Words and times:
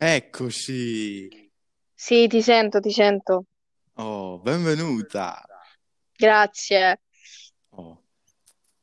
Eccoci. 0.00 1.50
Sì, 1.92 2.28
ti 2.28 2.40
sento, 2.40 2.78
ti 2.78 2.92
sento. 2.92 3.46
Oh, 3.94 4.38
benvenuta. 4.38 5.42
Grazie. 6.16 7.00
Oh. 7.70 8.00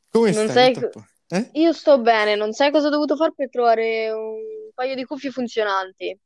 Come 0.10 0.32
Non 0.32 0.50
stai? 0.50 0.74
sai... 0.74 0.74
Tutto 0.74 0.88
a 0.88 0.90
co- 0.92 1.00
po- 1.00 1.36
Eh? 1.36 1.50
Io 1.54 1.72
sto 1.72 2.00
bene, 2.02 2.36
non 2.36 2.52
sai 2.52 2.70
cosa 2.70 2.88
ho 2.88 2.90
dovuto 2.90 3.16
fare 3.16 3.32
per 3.34 3.50
trovare 3.50 4.12
un 4.12 4.70
paio 4.74 4.94
di 4.96 5.06
cuffie 5.06 5.32
funzionanti. 5.32 6.20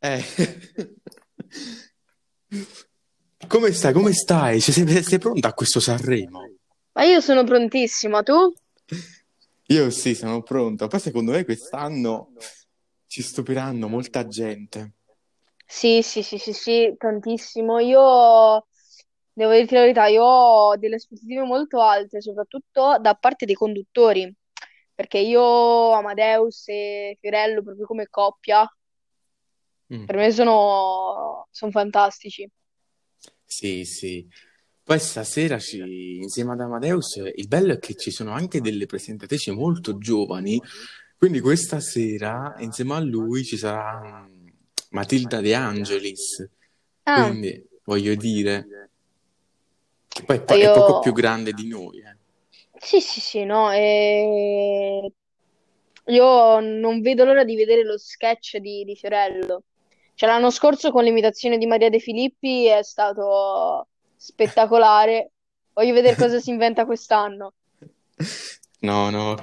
Eh. 0.00 0.24
Come 3.48 3.72
stai? 3.72 3.92
Come 3.92 4.12
stai? 4.12 4.60
Cioè, 4.60 4.72
sei, 4.74 5.02
sei 5.02 5.18
pronta 5.18 5.48
a 5.48 5.54
questo 5.54 5.80
Sanremo? 5.80 6.48
Ma 6.92 7.02
io 7.04 7.20
sono 7.20 7.42
prontissima, 7.44 8.22
tu? 8.22 8.52
Io 9.66 9.90
sì, 9.90 10.14
sono 10.14 10.42
pronto. 10.42 10.86
Poi 10.86 11.00
secondo 11.00 11.32
me 11.32 11.44
quest'anno 11.44 12.32
ci 13.08 13.22
stupiranno 13.22 13.88
molta 13.88 14.24
gente. 14.28 14.92
Sì, 15.66 16.02
sì, 16.02 16.22
sì, 16.22 16.38
sì, 16.38 16.52
sì, 16.52 16.94
tantissimo. 16.96 17.78
Io 17.78 18.66
devo 19.32 19.52
dirti 19.52 19.74
la 19.74 19.80
verità, 19.82 20.06
io 20.06 20.22
ho 20.24 20.76
delle 20.76 20.96
aspettative 20.96 21.42
molto 21.44 21.80
alte, 21.82 22.20
soprattutto 22.22 22.98
da 23.00 23.14
parte 23.14 23.44
dei 23.46 23.54
conduttori, 23.54 24.34
perché 24.94 25.18
io, 25.18 25.92
Amadeus 25.92 26.68
e 26.68 27.16
Fiorello, 27.20 27.62
proprio 27.62 27.86
come 27.86 28.08
coppia, 28.08 28.66
Mm. 29.90 30.06
per 30.06 30.16
me 30.16 30.30
sono, 30.32 31.46
sono 31.50 31.70
fantastici. 31.70 32.50
Sì, 33.44 33.84
sì. 33.84 34.26
Poi 34.82 34.98
stasera 34.98 35.58
ci, 35.58 36.16
insieme 36.16 36.52
ad 36.52 36.60
Amadeus, 36.60 37.16
il 37.34 37.46
bello 37.46 37.72
è 37.74 37.78
che 37.78 37.94
ci 37.94 38.10
sono 38.10 38.32
anche 38.32 38.60
delle 38.60 38.86
presentatrici 38.86 39.50
molto 39.50 39.98
giovani, 39.98 40.60
quindi 41.18 41.40
questa 41.40 41.80
sera 41.80 42.54
insieme 42.58 42.94
a 42.94 43.00
lui 43.00 43.44
ci 43.44 43.56
sarà 43.56 44.24
mm, 44.28 44.46
Matilda 44.90 45.40
De 45.40 45.54
Angelis, 45.54 46.48
Ah, 47.02 47.24
quindi 47.24 47.66
voglio 47.84 48.14
dire, 48.14 48.90
che 50.06 50.22
poi 50.22 50.36
è, 50.36 50.42
po- 50.42 50.54
è 50.54 50.58
io... 50.58 50.72
poco 50.72 51.00
più 51.00 51.12
grande 51.12 51.52
di 51.52 51.66
noi, 51.66 51.98
eh. 51.98 52.16
Sì, 52.78 53.00
sì, 53.00 53.20
sì, 53.20 53.44
no, 53.44 53.72
e... 53.72 55.12
io 56.06 56.60
non 56.60 57.00
vedo 57.00 57.24
l'ora 57.24 57.42
di 57.42 57.56
vedere 57.56 57.82
lo 57.82 57.98
sketch 57.98 58.58
di, 58.58 58.84
di 58.84 58.94
Fiorello. 58.94 59.64
Cioè, 60.14 60.28
l'anno 60.28 60.50
scorso 60.50 60.92
con 60.92 61.02
l'imitazione 61.02 61.58
di 61.58 61.66
Maria 61.66 61.90
De 61.90 61.98
Filippi 61.98 62.66
è 62.66 62.82
stato 62.82 63.88
spettacolare. 64.16 65.32
Voglio 65.72 65.94
vedere 65.94 66.16
cosa 66.16 66.38
si 66.38 66.50
inventa 66.50 66.84
quest'anno. 66.84 67.54
No, 68.80 69.10
no, 69.10 69.34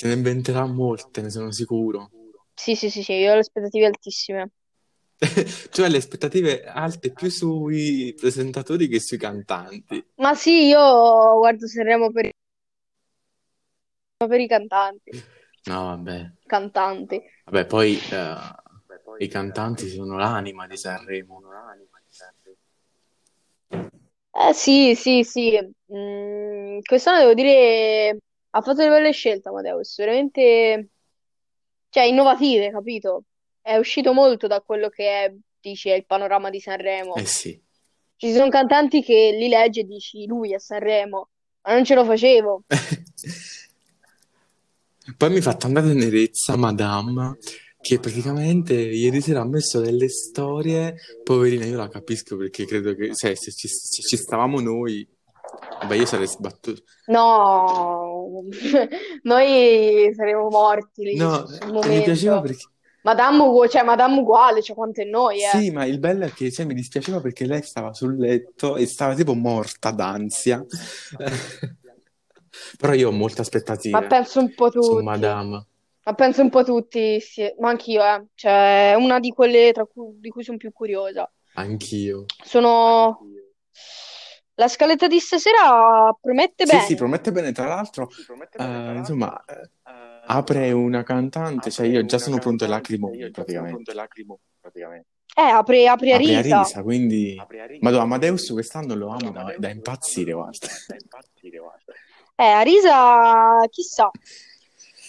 se 0.00 0.06
ne 0.08 0.14
inventerà 0.14 0.64
molte, 0.64 1.20
ne 1.20 1.28
sono 1.28 1.50
sicuro. 1.50 2.10
Sì, 2.54 2.74
sì, 2.74 2.88
sì, 2.88 3.02
sì, 3.02 3.12
io 3.12 3.32
ho 3.32 3.34
le 3.34 3.40
aspettative 3.40 3.84
altissime. 3.84 4.50
Cioè 5.70 5.90
le 5.90 5.98
aspettative 5.98 6.64
alte 6.64 7.12
più 7.12 7.28
sui 7.28 8.14
presentatori 8.18 8.88
che 8.88 8.98
sui 8.98 9.18
cantanti. 9.18 10.02
Ma 10.14 10.34
sì, 10.34 10.68
io 10.68 11.36
guardo 11.36 11.66
Sanremo 11.66 12.10
per, 12.10 12.30
per 14.16 14.40
i 14.40 14.48
cantanti. 14.48 15.22
No, 15.64 15.82
vabbè. 15.84 16.32
Cantanti. 16.46 17.22
Vabbè, 17.44 17.66
poi 17.66 17.98
eh, 18.10 18.34
i 19.18 19.28
cantanti 19.28 19.86
sono 19.86 20.16
l'anima 20.16 20.66
di 20.66 20.78
Sanremo. 20.78 21.42
Eh 24.32 24.52
sì, 24.54 24.94
sì, 24.94 25.24
sì. 25.24 25.58
Mm, 25.92 26.78
quest'anno 26.86 27.18
devo 27.18 27.34
dire 27.34 28.16
ha 28.50 28.60
fatto 28.60 28.76
delle 28.78 28.90
belle 28.90 29.12
scelte 29.12 29.48
Amadeus, 29.48 29.96
veramente, 29.96 30.88
cioè, 31.88 32.04
innovative, 32.04 32.70
capito? 32.70 33.24
È 33.60 33.76
uscito 33.76 34.12
molto 34.12 34.46
da 34.46 34.60
quello 34.60 34.88
che 34.88 35.24
è, 35.24 35.34
dice, 35.60 35.94
il 35.94 36.06
panorama 36.06 36.50
di 36.50 36.60
Sanremo. 36.60 37.14
Eh 37.14 37.26
sì. 37.26 37.60
Ci 38.16 38.32
sono 38.32 38.48
cantanti 38.48 39.02
che 39.02 39.34
li 39.38 39.48
leggi 39.48 39.80
e 39.80 39.84
dici 39.84 40.26
lui 40.26 40.52
a 40.52 40.58
Sanremo, 40.58 41.30
ma 41.62 41.72
non 41.72 41.84
ce 41.84 41.94
lo 41.94 42.04
facevo. 42.04 42.64
Poi 45.16 45.30
mi 45.30 45.40
fa 45.40 45.54
tanta 45.54 45.80
tenerezza 45.80 46.56
Madame 46.56 47.38
che 47.80 47.98
praticamente 47.98 48.74
ieri 48.74 49.22
sera 49.22 49.40
ha 49.40 49.46
messo 49.46 49.80
delle 49.80 50.08
storie, 50.08 50.96
poverina, 51.24 51.64
io 51.64 51.78
la 51.78 51.88
capisco 51.88 52.36
perché 52.36 52.66
credo 52.66 52.94
che 52.94 53.14
cioè, 53.14 53.34
se, 53.34 53.50
ci, 53.52 53.68
se 53.68 54.02
ci 54.02 54.16
stavamo 54.18 54.60
noi, 54.60 55.08
beh, 55.86 55.96
io 55.96 56.06
sarei 56.06 56.26
sbattuto. 56.26 56.82
No, 57.06 58.44
noi 59.22 60.12
saremmo 60.14 60.48
morti 60.48 61.02
lì 61.02 61.16
No, 61.16 61.46
sul 61.46 61.80
e 61.82 61.88
mi 61.88 62.02
piaceva 62.02 62.40
perché 62.40 62.64
Madame, 63.02 63.42
ugu- 63.42 63.68
cioè, 63.68 63.82
Madame 63.82 64.18
uguale, 64.20 64.62
cioè 64.62 64.76
quanto 64.76 65.00
è 65.00 65.04
noi, 65.04 65.42
eh. 65.42 65.48
Sì, 65.48 65.70
ma 65.70 65.86
il 65.86 65.98
bello 65.98 66.26
è 66.26 66.32
che 66.32 66.52
cioè, 66.52 66.66
mi 66.66 66.74
dispiaceva 66.74 67.20
perché 67.20 67.46
lei 67.46 67.62
stava 67.62 67.94
sul 67.94 68.16
letto 68.18 68.76
e 68.76 68.86
stava 68.86 69.14
tipo 69.14 69.34
morta 69.34 69.90
d'ansia. 69.90 70.62
Però 72.78 72.92
io 72.92 73.08
ho 73.08 73.12
molte 73.12 73.36
Ma 73.36 73.42
aspettative 73.42 74.06
penso 74.06 74.40
un 74.40 74.54
po' 74.54 74.70
su 74.70 74.80
tutti. 74.80 75.02
Madame. 75.02 75.66
Ma 76.04 76.14
penso 76.14 76.42
un 76.42 76.50
po' 76.50 76.64
tutti, 76.64 77.20
sì. 77.20 77.50
Ma 77.58 77.70
anch'io, 77.70 78.02
eh. 78.04 78.26
Cioè, 78.34 78.92
è 78.92 78.94
una 78.94 79.18
di 79.18 79.30
quelle 79.30 79.72
tra 79.72 79.84
cui- 79.86 80.18
di 80.18 80.28
cui 80.28 80.42
sono 80.42 80.56
più 80.58 80.72
curiosa. 80.72 81.30
Anch'io. 81.54 82.26
Sono... 82.44 83.18
La 84.60 84.68
scaletta 84.68 85.06
di 85.06 85.18
stasera 85.18 86.14
promette 86.20 86.66
Sì, 86.66 86.76
sì, 86.76 86.82
bene. 86.84 86.96
promette 86.96 87.32
bene. 87.32 87.52
Tra 87.52 87.66
l'altro, 87.66 88.10
eh, 88.58 88.92
insomma, 88.94 89.42
eh, 89.46 89.70
apre 90.26 90.70
una 90.72 91.02
cantante, 91.02 91.70
cioè 91.70 91.86
io 91.86 92.04
già 92.04 92.18
sono 92.18 92.36
pronto 92.38 92.64
ai 92.64 92.70
lacrimoni 92.70 93.30
praticamente. 93.30 93.92
Eh, 93.92 95.42
apre, 95.42 95.88
apre 95.88 96.12
a 96.12 96.16
Apre 96.16 96.36
a 96.36 96.40
risa. 96.42 96.58
risa, 96.58 96.82
quindi... 96.82 97.40
Madonna, 97.80 98.02
Amadeus 98.02 98.50
quest'anno 98.50 98.94
lo 98.94 99.08
amo 99.08 99.30
da, 99.30 99.54
da 99.56 99.70
impazzire, 99.70 100.32
guarda. 100.32 100.66
Eh, 102.36 102.44
a 102.44 102.60
risa, 102.60 103.64
chissà. 103.70 104.10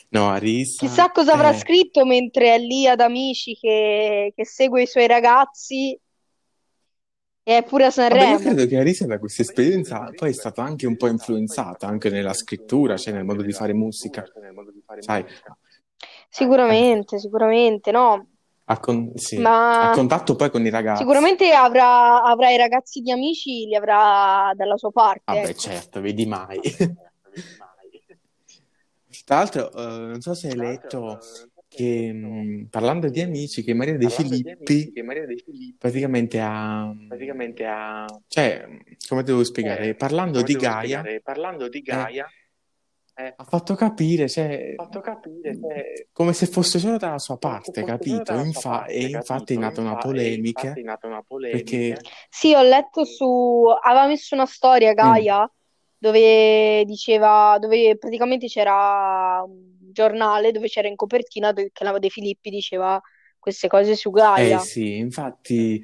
No, 0.10 0.30
a 0.30 0.38
risa... 0.38 0.86
Chissà 0.86 1.12
cosa 1.12 1.34
avrà 1.34 1.50
Eh, 1.50 1.58
scritto 1.58 2.06
mentre 2.06 2.54
è 2.56 2.58
lì 2.58 2.88
ad 2.88 3.02
Amici 3.02 3.58
che, 3.58 4.32
che 4.34 4.46
segue 4.46 4.84
i 4.84 4.88
suoi 4.88 5.08
ragazzi 5.08 6.00
e 7.44 7.64
pure 7.64 7.86
a 7.86 7.92
Vabbè, 8.06 8.26
io 8.26 8.38
Sanremo. 8.38 8.40
credo 8.40 8.66
che 8.68 8.78
Arisa 8.78 9.06
da 9.06 9.18
questa 9.20 9.42
esperienza 9.42 10.12
poi 10.14 10.30
è 10.30 10.34
stata 10.34 10.62
anche 10.64 10.86
un 10.86 10.98
po' 10.98 11.08
influenzata 11.08 11.88
anche 11.88 12.10
nella 12.10 12.34
scrittura, 12.34 12.98
cioè 12.98 13.14
nel 13.14 13.24
modo 13.24 13.42
di 13.42 13.54
fare 13.54 13.74
musica, 13.74 14.24
sai, 15.00 15.26
Sicuramente, 16.30 17.20
sicuramente, 17.20 17.92
no. 17.92 18.28
a, 18.66 18.80
con- 18.80 19.12
sì, 19.16 19.38
a 19.80 19.90
Ma 19.90 19.92
contatto 19.92 20.36
poi 20.36 20.50
con 20.50 20.66
i 20.66 20.70
ragazzi. 20.70 21.04
sicuramente 21.04 21.52
avrà, 21.54 22.22
avrà 22.24 22.50
i 22.52 22.58
ragazzi 22.58 23.02
di 23.02 23.12
Amici, 23.12 23.66
li 23.66 23.76
avrà 23.76 24.52
dalla 24.56 24.78
sua 24.78 24.92
parte, 24.92 25.24
Vabbè, 25.26 25.50
ecco. 25.50 25.60
certo, 25.60 26.02
vedi 26.02 26.26
mai. 26.26 26.60
Tra 29.26 29.38
l'altro, 29.38 29.72
eh, 29.74 30.08
non 30.08 30.22
so 30.22 30.34
se 30.34 30.48
hai 30.50 30.56
letto 30.56 31.20
che, 31.74 32.12
mh, 32.12 32.68
parlando 32.70 33.08
di 33.08 33.22
amici, 33.22 33.64
che 33.64 33.74
Maria 33.74 33.96
De 33.96 34.10
Filippi 34.10 34.92
praticamente 35.78 36.42
ha, 36.42 36.94
cioè, 38.28 38.68
come 39.08 39.24
devo 39.24 39.42
spiegare, 39.46 39.96
parlando 39.96 40.42
di 40.42 40.54
Gaia, 40.56 41.02
eh, 43.14 43.34
ha 43.38 43.44
fatto 43.46 43.76
capire, 43.76 44.28
cioè, 44.28 44.76
come 46.12 46.34
se 46.34 46.46
fosse 46.48 46.78
solo 46.78 46.98
dalla 46.98 47.20
sua 47.20 47.38
parte, 47.38 47.86
capito? 47.86 48.34
Infa- 48.34 48.86
e 48.86 49.06
infatti 49.06 49.54
è 49.54 49.58
nata 49.58 49.80
una 49.80 49.96
polemica 49.96 50.74
perché... 51.40 52.02
Sì, 52.30 52.54
ho 52.54 52.64
letto 52.64 53.06
su... 53.06 53.64
aveva 53.82 54.08
messo 54.08 54.36
una 54.36 54.46
storia 54.46 54.92
Mm, 54.92 54.96
Gaia 54.96 55.52
dove 55.98 56.84
diceva, 56.86 57.58
dove 57.60 57.96
praticamente 57.98 58.48
c'era 58.48 59.42
giornale 59.92 60.52
dove 60.52 60.68
c'era 60.68 60.88
in 60.88 60.96
copertina 60.96 61.54
che 61.54 61.72
la 61.84 61.98
De 62.00 62.10
Filippi 62.10 62.50
diceva 62.50 63.00
queste 63.40 63.68
cose 63.68 63.96
su 63.96 64.10
eh 64.12 64.14
Gaia. 64.16 64.60
sì, 64.60 64.98
infatti 64.98 65.84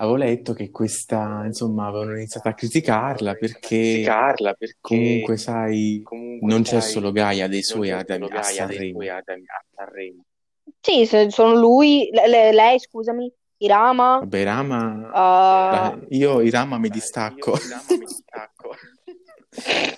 avevo 0.00 0.16
letto 0.16 0.52
che 0.52 0.70
questa, 0.70 1.42
insomma, 1.44 1.86
avevano 1.86 2.16
iniziato 2.16 2.48
a 2.48 2.54
criticarla 2.54 3.34
perché 3.34 4.12
comunque, 4.80 5.36
sai, 5.36 6.02
non 6.42 6.62
c'è 6.62 6.80
solo 6.80 7.10
Gaia 7.12 7.48
dei 7.48 7.62
suoi 7.62 7.90
a, 7.90 7.98
a 7.98 8.42
Sanremo. 8.42 9.02
Sì, 10.80 11.06
sono 11.06 11.54
lui, 11.54 12.08
le- 12.12 12.28
le- 12.28 12.52
lei, 12.52 12.78
scusami, 12.78 13.32
Irama, 13.58 14.18
Vabbè, 14.18 14.44
Rama, 14.44 14.92
uh, 14.94 15.72
la- 15.72 15.98
io 16.10 16.40
Irama 16.40 16.78
mi 16.78 16.90
distacco. 16.90 17.52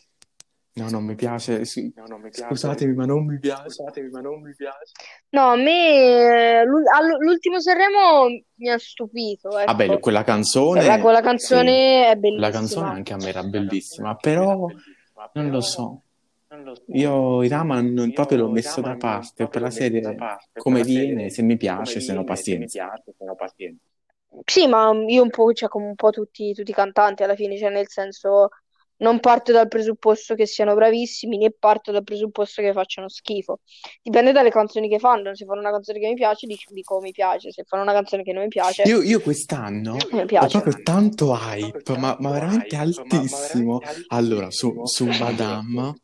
No, 0.80 0.88
non 0.88 1.04
mi 1.04 1.14
piace, 1.14 1.64
sì, 1.66 1.92
scusatemi, 2.32 2.94
ma 2.94 3.04
non 3.04 3.24
mi 3.26 3.38
piace. 3.38 3.82
no, 5.30 5.50
a 5.50 5.56
me 5.56 6.58
all- 6.58 7.18
l'ultimo 7.18 7.60
Sanremo 7.60 8.26
mi 8.54 8.68
ha 8.70 8.78
stupito, 8.78 9.50
Vabbè, 9.50 9.84
ecco. 9.84 9.98
quella 9.98 10.18
La- 10.20 10.24
canzone, 10.24 11.00
quella 11.00 11.18
sì, 11.18 11.22
canzone 11.24 12.10
è 12.10 12.18
quella 12.18 12.50
canzone 12.50 12.88
bellissima. 12.88 12.90
anche 12.90 13.12
a 13.12 13.16
me 13.16 13.28
era 13.28 13.42
bellissima, 13.42 14.16
però 14.16 14.66
non 15.32 15.50
lo 15.50 15.60
so. 15.60 16.02
Io 16.92 17.42
Irama 17.44 17.80
non 17.80 18.12
proprio 18.12 18.38
l'ho 18.38 18.50
messo 18.50 18.80
da 18.80 18.96
parte 18.96 19.46
per 19.46 19.60
la 19.62 19.70
serie 19.70 20.16
come 20.54 20.82
viene, 20.82 21.30
se 21.30 21.42
mi 21.42 21.56
piace, 21.56 22.00
se 22.00 22.12
no 22.12 22.24
pazienza. 22.24 22.90
Sì, 24.44 24.66
ma 24.66 24.92
io 25.06 25.22
un 25.22 25.30
po', 25.30 25.52
cioè, 25.52 25.68
come 25.68 25.86
un 25.86 25.94
po' 25.94 26.10
tutti, 26.10 26.52
tutti 26.54 26.70
i 26.70 26.74
cantanti 26.74 27.22
alla 27.22 27.34
fine, 27.34 27.56
cioè 27.58 27.70
nel 27.70 27.88
senso 27.88 28.48
non 29.00 29.20
parto 29.20 29.52
dal 29.52 29.68
presupposto 29.68 30.34
che 30.34 30.46
siano 30.46 30.74
bravissimi, 30.74 31.36
né 31.36 31.50
parto 31.50 31.90
dal 31.92 32.04
presupposto 32.04 32.62
che 32.62 32.72
facciano 32.72 33.08
schifo. 33.08 33.60
Dipende 34.02 34.32
dalle 34.32 34.50
canzoni 34.50 34.88
che 34.88 34.98
fanno. 34.98 35.34
Se 35.34 35.44
fanno 35.44 35.60
una 35.60 35.70
canzone 35.70 35.98
che 35.98 36.08
mi 36.08 36.14
piace, 36.14 36.46
dico, 36.46 37.00
mi 37.00 37.10
piace. 37.10 37.50
Se 37.52 37.64
fanno 37.66 37.82
una 37.82 37.92
canzone 37.92 38.22
che 38.22 38.32
non 38.32 38.42
mi 38.42 38.48
piace, 38.48 38.82
Io, 38.82 39.02
io 39.02 39.20
quest'anno 39.20 39.96
mi 40.12 40.20
ho 40.20 40.24
piace. 40.26 40.60
proprio 40.60 40.82
tanto 40.82 41.32
hype, 41.34 41.96
ma, 41.98 42.16
ma 42.20 42.30
veramente 42.30 42.76
altissimo. 42.76 43.80
Allora, 44.08 44.50
su, 44.50 44.82
su 44.84 45.06
Madame, 45.06 45.94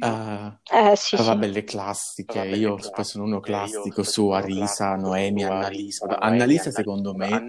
eh, 0.00 0.90
Eh, 0.90 0.96
sì, 0.96 1.16
poi 1.16 1.24
sì. 1.24 1.30
vabbè, 1.30 1.46
le 1.46 1.64
classiche. 1.64 2.40
Io 2.40 2.76
poi 2.94 3.04
sono 3.04 3.24
uno 3.24 3.40
classico 3.40 4.02
su 4.02 4.28
Arisa, 4.30 4.94
Noemi, 4.96 5.44
Annalisa. 5.44 6.06
Annalisa, 6.18 6.70
secondo 6.70 7.14
me, 7.14 7.44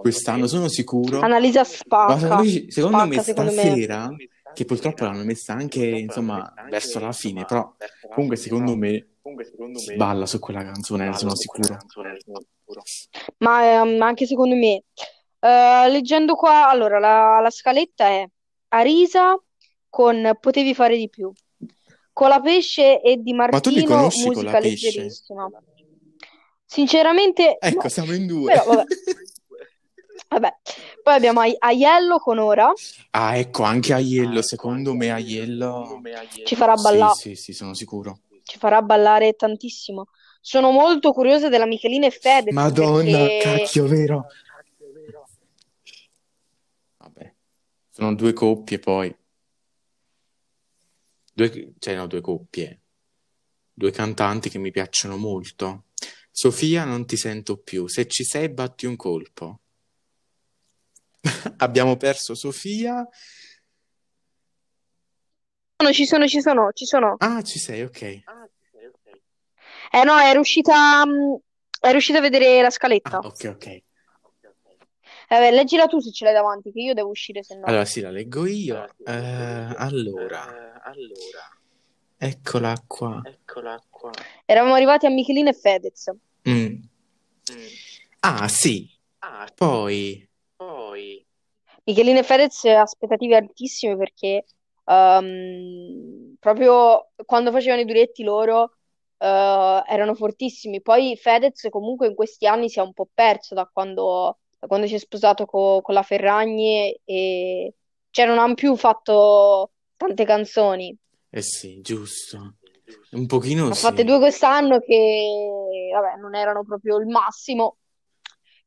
quest'anno 0.00 0.46
sono 0.46 0.68
sicuro. 0.68 1.20
Annalisa 1.20 1.60
Ma 1.60 1.64
spacca, 1.64 2.18
secondo 2.18 2.42
me, 2.44 2.64
secondo 2.70 2.96
me 2.96 3.04
spacca 3.06 3.22
secondo 3.22 3.52
me. 3.52 3.60
stasera, 3.60 4.03
che 4.54 4.64
purtroppo 4.64 5.04
l'hanno 5.04 5.24
messa 5.24 5.52
anche, 5.54 5.84
insomma, 5.84 6.52
verso 6.68 6.98
la 6.98 7.12
fine, 7.12 7.44
però 7.44 7.74
comunque 8.14 8.36
secondo 8.36 8.76
me 8.76 9.06
si 9.74 9.94
balla 9.96 10.26
su 10.26 10.38
quella 10.38 10.62
canzone, 10.62 11.08
ne 11.08 11.16
sono 11.16 11.34
sicuro. 11.34 11.76
Ma 13.38 13.80
ehm, 13.82 14.00
anche 14.02 14.26
secondo 14.26 14.54
me, 14.54 14.82
Eh, 15.40 15.88
leggendo 15.90 16.34
qua, 16.36 16.68
allora 16.68 16.98
la, 16.98 17.38
la 17.40 17.50
scaletta 17.50 18.06
è 18.06 18.26
Arisa 18.68 19.38
con 19.90 20.36
Potevi 20.40 20.74
fare 20.74 20.96
di 20.96 21.08
più, 21.10 21.30
Colapesce 22.14 23.02
e 23.02 23.18
Di 23.18 23.34
Ma 23.34 23.60
tu 23.60 23.68
li 23.70 23.76
Martino, 23.82 23.96
conosci 23.96 24.30
con 24.30 24.34
musica 24.34 24.52
la 24.52 24.58
pesce? 24.60 24.86
leggerissima. 24.86 25.50
Sinceramente, 26.64 27.58
Ecco, 27.60 27.82
no, 27.82 27.88
siamo 27.88 28.14
in 28.14 28.26
due. 28.26 28.52
però 28.52 28.64
vabbè, 28.64 28.84
vabbè. 30.38 30.56
Poi 31.02 31.14
abbiamo 31.14 31.40
Ai- 31.40 31.56
Aiello 31.58 32.18
con 32.18 32.38
Ora, 32.38 32.72
Ah, 33.10 33.36
ecco, 33.36 33.62
anche 33.62 33.92
Aiello, 33.92 34.42
secondo 34.42 34.94
me 34.94 35.10
Aiello... 35.10 36.00
ci 36.44 36.56
farà 36.56 36.76
Sì, 36.76 36.82
ballare, 36.82 37.14
sì, 37.14 37.34
sì, 37.34 37.52
sono 37.52 37.74
sicuro. 37.74 38.20
ci 38.42 38.58
farà 38.58 38.82
ballare 38.82 39.34
tantissimo. 39.34 40.08
Sono 40.40 40.70
molto 40.70 41.12
curiosa 41.12 41.48
della 41.48 41.64
Michelina 41.66 42.06
e 42.06 42.10
Fedez 42.10 42.52
Madonna, 42.54 43.18
perché 43.18 43.36
cacchio, 43.38 43.86
vero? 43.86 44.26
Vabbè, 46.98 47.34
sono 47.90 48.14
due 48.14 48.32
coppie 48.32 48.78
poi. 48.78 49.14
Due, 51.32 51.72
cioè, 51.78 51.94
no, 51.96 52.06
due 52.06 52.20
coppie. 52.20 52.80
Due 53.72 53.90
cantanti 53.90 54.48
che 54.50 54.58
mi 54.58 54.70
piacciono 54.70 55.16
molto. 55.16 55.86
Sofia, 56.30 56.84
non 56.84 57.06
ti 57.06 57.16
sento 57.16 57.56
più. 57.58 57.88
Se 57.88 58.06
ci 58.06 58.24
sei, 58.24 58.48
batti 58.48 58.86
un 58.86 58.96
colpo. 58.96 59.60
Abbiamo 61.64 61.96
perso 61.96 62.34
Sofia. 62.34 63.06
No, 65.82 65.92
ci 65.92 66.06
sono, 66.06 66.28
ci 66.28 66.40
sono, 66.40 66.70
ci 66.72 66.86
sono. 66.86 67.16
Ah, 67.18 67.42
ci 67.42 67.58
sei, 67.58 67.82
ok. 67.82 68.02
Eh 68.02 68.22
no, 70.04 70.16
è 70.18 70.32
riuscita, 70.32 71.04
mh, 71.04 71.40
è 71.80 71.90
riuscita 71.90 72.18
a 72.18 72.20
vedere 72.20 72.62
la 72.62 72.70
scaletta. 72.70 73.18
Ah, 73.18 73.26
ok, 73.26 73.50
ok. 73.54 73.82
Eh, 75.28 75.50
leggila 75.50 75.86
tu 75.86 76.00
se 76.00 76.12
ce 76.12 76.24
l'hai 76.24 76.34
davanti, 76.34 76.70
che 76.70 76.80
io 76.80 76.94
devo 76.94 77.08
uscire 77.08 77.42
se 77.42 77.56
no. 77.56 77.66
Allora, 77.66 77.84
sì, 77.84 78.00
la 78.00 78.10
leggo 78.10 78.46
io. 78.46 78.86
Eh, 79.04 79.74
allora, 79.76 80.80
eccola 82.16 82.80
qua. 82.86 83.20
Eravamo 84.44 84.74
arrivati 84.74 85.06
a 85.06 85.10
Michelina 85.10 85.50
e 85.50 85.54
Fedez. 85.54 86.10
Mm. 86.48 86.76
Ah, 88.20 88.48
sì. 88.48 88.88
Poi, 89.54 90.28
Michelina 91.84 92.20
e 92.20 92.22
Fedez 92.22 92.64
aspettative 92.64 93.36
altissime 93.36 93.96
perché 93.96 94.44
ehm, 94.86 96.36
proprio 96.38 97.10
quando 97.24 97.50
facevano 97.50 97.82
i 97.82 97.84
duetti 97.84 98.22
loro 98.22 98.76
eh, 99.18 99.82
erano 99.86 100.14
fortissimi. 100.14 100.80
Poi 100.82 101.16
Fedez 101.16 101.68
comunque 101.70 102.06
in 102.08 102.14
questi 102.14 102.46
anni 102.46 102.68
si 102.68 102.78
è 102.78 102.82
un 102.82 102.92
po' 102.92 103.08
perso 103.12 103.54
da 103.54 103.68
quando, 103.70 104.38
da 104.58 104.66
quando 104.66 104.86
si 104.86 104.94
è 104.94 104.98
sposato 104.98 105.44
co- 105.46 105.80
con 105.82 105.94
la 105.94 106.02
Ferragni 106.02 106.98
e 107.04 107.74
cioè 108.10 108.26
non 108.26 108.38
hanno 108.38 108.54
più 108.54 108.76
fatto 108.76 109.72
tante 109.96 110.24
canzoni. 110.24 110.96
eh 111.30 111.42
sì, 111.42 111.80
giusto. 111.80 112.56
Un 113.10 113.26
pochino 113.26 113.70
Ha 113.70 113.74
fatte 113.74 113.98
sì. 113.98 114.04
due 114.04 114.18
quest'anno 114.18 114.78
che, 114.80 115.90
vabbè, 115.92 116.16
non 116.20 116.34
erano 116.34 116.64
proprio 116.64 116.96
il 116.98 117.06
massimo. 117.06 117.76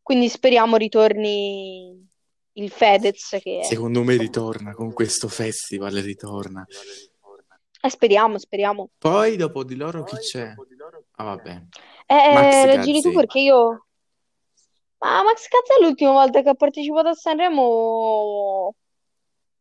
Quindi 0.02 0.30
speriamo 0.30 0.78
ritorni 0.78 2.08
il 2.57 2.69
Fedez 2.71 3.38
che, 3.42 3.62
Secondo 3.63 4.04
me 4.04 4.15
ritorna 4.18 4.74
con 4.74 4.92
questo 4.94 5.27
festival, 5.27 5.94
ritorna. 5.94 6.65
eh, 7.81 7.89
speriamo, 7.89 8.38
speriamo. 8.38 8.89
Poi 8.98 9.36
dopo 9.36 9.63
di 9.63 9.75
loro 9.75 10.04
chi 10.04 10.18
c'è? 10.18 10.54
Ah, 11.15 11.24
vabbè. 11.24 11.62
Eh, 12.07 12.80
giri 12.81 13.01
tu 13.01 13.12
perché 13.12 13.39
io... 13.39 13.86
Ma 15.00 15.21
Max 15.21 15.48
Gazzè 15.48 15.80
l'ultima 15.83 16.12
volta 16.12 16.42
che 16.42 16.50
ha 16.50 16.56
partecipato 16.56 17.09
a 17.09 17.13
Sanremo 17.13 18.74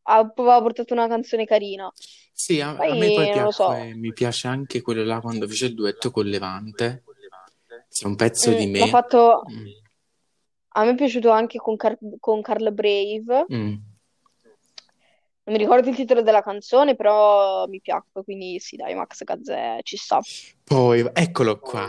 aveva 0.04 0.62
portato 0.62 0.94
una 0.94 1.08
canzone 1.08 1.44
carina. 1.44 1.92
Sì, 2.32 2.60
a, 2.60 2.70
a 2.70 2.74
Poi 2.76 2.98
me 2.98 3.12
poi 3.12 3.40
lo 3.40 3.50
so. 3.50 3.70
mi 3.94 4.12
piace 4.14 4.48
anche 4.48 4.80
quello 4.80 5.04
là 5.04 5.20
quando 5.20 5.46
fece 5.46 5.66
il 5.66 5.74
duetto 5.74 6.10
con 6.10 6.24
Levante. 6.24 7.04
C'è 7.90 8.06
un 8.06 8.16
pezzo 8.16 8.50
di 8.50 8.66
Mm, 8.66 8.74
l'ha 8.74 8.84
me. 8.84 8.90
fatto... 8.90 9.42
Mm, 9.50 9.66
A 10.78 10.84
me 10.84 10.90
è 10.90 10.94
piaciuto 10.94 11.30
anche 11.30 11.58
con, 11.58 11.76
Car- 11.76 11.98
con 12.20 12.42
Carla 12.42 12.70
Brave. 12.70 13.46
mm. 13.52 13.74
Non 15.46 15.54
mi 15.54 15.58
ricordo 15.62 15.88
il 15.88 15.94
titolo 15.94 16.22
della 16.22 16.42
canzone, 16.42 16.96
però 16.96 17.66
mi 17.66 17.80
piacque, 17.80 18.24
quindi 18.24 18.58
sì, 18.58 18.76
dai, 18.76 18.94
Max 18.94 19.22
Gazzè 19.22 19.78
ci 19.82 19.96
sta. 19.96 20.20
Poi, 20.64 21.08
eccolo 21.14 21.58
qua, 21.60 21.88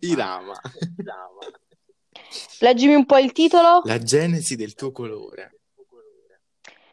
Irama. 0.00 0.60
Leggimi 2.60 2.94
un 2.94 3.06
po' 3.06 3.16
il 3.16 3.32
titolo. 3.32 3.80
La 3.84 3.98
genesi 3.98 4.56
del 4.56 4.74
tuo 4.74 4.92
colore. 4.92 5.58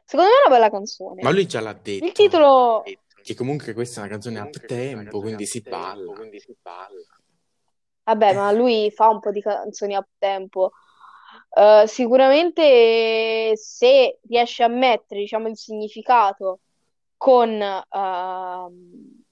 Secondo 0.05 0.31
me 0.31 0.37
è 0.37 0.47
una 0.47 0.55
bella 0.55 0.69
canzone. 0.71 1.21
Ma 1.21 1.29
lui 1.31 1.45
già 1.45 1.59
l'ha 1.59 1.71
Il 1.71 1.81
detto, 1.81 2.11
titolo... 2.13 2.83
che 3.21 3.35
comunque 3.35 3.73
questa 3.73 3.99
è 3.99 4.03
una 4.03 4.11
canzone 4.11 4.39
up 4.39 4.65
tempo, 4.65 5.19
quindi 5.19 5.45
si 5.45 5.61
balla. 5.61 6.13
Vabbè, 8.05 8.33
ma 8.33 8.51
lui 8.51 8.89
fa 8.89 9.09
un 9.09 9.19
po' 9.19 9.31
di 9.31 9.41
canzoni 9.41 9.95
a 9.95 10.07
tempo. 10.17 10.71
Eh, 11.51 11.83
sicuramente 11.87 13.53
se 13.55 14.19
riesce 14.27 14.63
a 14.63 14.67
mettere, 14.67 15.21
diciamo, 15.21 15.47
il 15.47 15.57
significato 15.57 16.59
con, 17.17 17.51
ehm, 17.61 19.23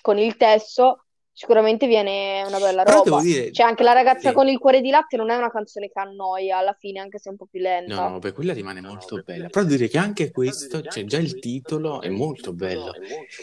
con 0.00 0.18
il 0.18 0.36
testo, 0.36 1.04
sicuramente 1.32 1.86
viene 1.86 2.44
una 2.46 2.58
bella 2.58 2.82
Però 2.82 3.02
roba. 3.02 3.20
dire, 3.20 3.50
C'è 3.50 3.62
anche 3.62 3.82
La 3.82 3.92
ragazza 3.92 4.28
sì. 4.28 4.34
con 4.34 4.48
il 4.48 4.58
cuore 4.58 4.80
di 4.80 4.90
latte, 4.90 5.16
non 5.16 5.30
è 5.30 5.36
una 5.36 5.50
canzone 5.50 5.88
che 5.88 5.98
annoia 5.98 6.58
alla 6.58 6.76
fine, 6.78 7.00
anche 7.00 7.18
se 7.18 7.28
è 7.28 7.32
un 7.32 7.38
po' 7.38 7.46
più 7.50 7.60
No, 7.60 7.68
lenta. 7.68 8.08
no, 8.08 8.18
per 8.18 8.32
quella 8.32 8.52
rimane 8.52 8.80
molto 8.80 9.22
bella. 9.24 9.48
Però 9.48 9.64
dire 9.64 9.88
che 9.88 9.98
anche 9.98 10.30
questo, 10.30 10.82
cioè 10.82 11.04
già 11.04 11.18
il 11.18 11.38
titolo 11.38 12.00
è 12.00 12.08
molto 12.08 12.52
bello. 12.52 12.84
Molto 12.84 13.42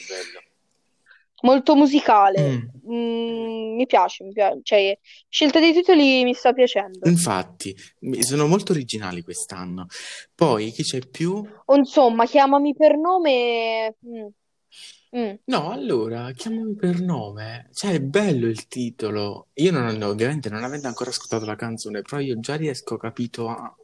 musicale. 1.75 2.49
Mm. 2.49 2.93
Mm, 2.93 3.75
mi 3.75 3.85
piace, 3.85 4.23
mi 4.23 4.31
piace. 4.33 4.59
Cioè, 4.63 4.99
scelta 5.29 5.59
dei 5.59 5.73
titoli 5.73 6.23
mi 6.23 6.33
sta 6.33 6.53
piacendo. 6.53 7.07
Infatti, 7.07 7.75
sono 8.19 8.47
molto 8.47 8.71
originali 8.71 9.21
quest'anno. 9.21 9.87
Poi 10.35 10.71
chi 10.71 10.83
c'è 10.83 10.99
più? 10.99 11.43
Insomma, 11.73 12.25
chiamami 12.25 12.75
per 12.75 12.97
nome. 12.97 13.95
mm, 14.05 15.19
mm. 15.19 15.33
No, 15.45 15.71
allora, 15.71 16.31
chiamami 16.31 16.75
per 16.75 16.99
nome. 17.01 17.69
Cioè, 17.73 17.93
è 17.93 17.99
bello 18.01 18.47
il 18.47 18.67
titolo. 18.67 19.47
Io 19.55 19.71
non, 19.71 20.01
ovviamente 20.01 20.49
non 20.49 20.63
avendo 20.63 20.87
ancora 20.87 21.09
ascoltato 21.09 21.45
la 21.45 21.55
canzone, 21.55 22.01
però 22.01 22.19
io 22.19 22.39
già 22.39 22.55
riesco, 22.55 22.97
capito, 22.97 23.47
a... 23.47 23.75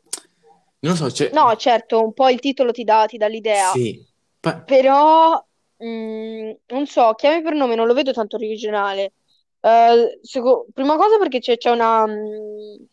Non 0.82 0.94
lo 0.94 0.96
so, 0.96 1.12
cioè... 1.12 1.30
No, 1.34 1.56
certo, 1.56 2.04
un 2.04 2.14
po' 2.14 2.30
il 2.30 2.40
titolo 2.40 2.72
ti 2.72 2.84
dà, 2.84 3.06
ti 3.06 3.18
dà 3.18 3.28
l'idea, 3.28 3.72
Sì. 3.72 4.06
Pa- 4.40 4.62
però 4.62 5.46
mm, 5.84 6.52
non 6.68 6.86
so, 6.88 7.14
chiami 7.16 7.42
per 7.42 7.54
nome 7.54 7.76
non 7.76 7.88
lo 7.88 7.94
vedo 7.94 8.12
tanto 8.12 8.36
originale. 8.36 9.14
Eh, 9.62 10.20
seco- 10.22 10.68
prima 10.74 10.96
cosa 10.96 11.18
perché 11.18 11.40
c'è 11.40 11.58
c'è 11.58 11.70
una, 11.72 12.06
mm, 12.08 12.84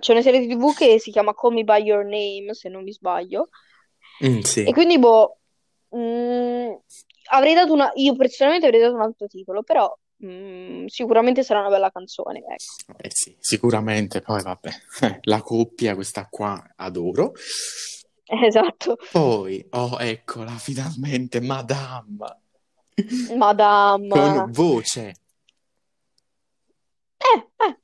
c'è 0.00 0.12
una 0.12 0.22
serie 0.22 0.46
TV 0.46 0.74
che 0.74 0.98
si 0.98 1.10
chiama 1.10 1.34
Call 1.34 1.52
Me 1.54 1.64
By 1.64 1.82
Your 1.82 2.04
Name, 2.04 2.54
se 2.54 2.68
non 2.68 2.82
mi 2.82 2.92
sbaglio, 2.92 3.48
Mm, 4.24 4.38
e 4.38 4.42
sì. 4.42 4.72
quindi 4.72 4.98
boh, 4.98 5.38
mm, 5.96 6.72
avrei 7.30 7.54
dato 7.54 7.72
una, 7.72 7.90
io 7.94 8.14
personalmente 8.14 8.66
avrei 8.66 8.80
dato 8.80 8.94
un 8.94 9.00
altro 9.02 9.26
titolo, 9.26 9.62
però 9.62 9.92
sicuramente 10.86 11.42
sarà 11.42 11.60
una 11.60 11.68
bella 11.68 11.90
canzone, 11.90 12.38
ecco. 12.38 12.94
Eh 13.00 13.10
sì, 13.12 13.36
sicuramente. 13.40 14.20
Poi 14.20 14.40
vabbè, 14.42 14.70
la 15.22 15.40
coppia, 15.42 15.94
questa 15.94 16.28
qua, 16.30 16.62
adoro. 16.76 17.32
Esatto. 18.46 18.96
Poi, 19.10 19.64
oh, 19.70 19.96
eccola, 20.00 20.58
finalmente, 20.58 21.40
Madame, 21.40 22.40
Madame. 23.36 24.08
con 24.08 24.50
voce. 24.52 25.12
Eh, 27.18 27.38
eh, 27.64 27.76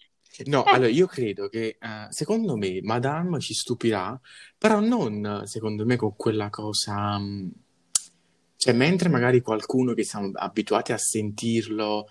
No, 0.47 0.65
eh. 0.65 0.71
allora 0.71 0.89
io 0.89 1.07
credo 1.07 1.49
che, 1.49 1.77
eh, 1.81 2.07
secondo 2.11 2.57
me, 2.57 2.81
Madame 2.83 3.41
ci 3.41 3.55
stupirà, 3.55 4.19
però 4.57 4.79
non, 4.81 5.43
secondo 5.47 5.85
me, 5.85 5.97
con 5.97 6.15
quella 6.17 6.49
cosa... 6.51 7.19
mh, 7.19 7.53
Cioè, 8.57 8.73
mentre 8.75 9.09
magari 9.09 9.41
qualcuno 9.41 9.95
che 9.95 10.05
siamo 10.05 10.31
abituati 10.35 10.93
a 10.93 10.99
sentirlo 10.99 12.07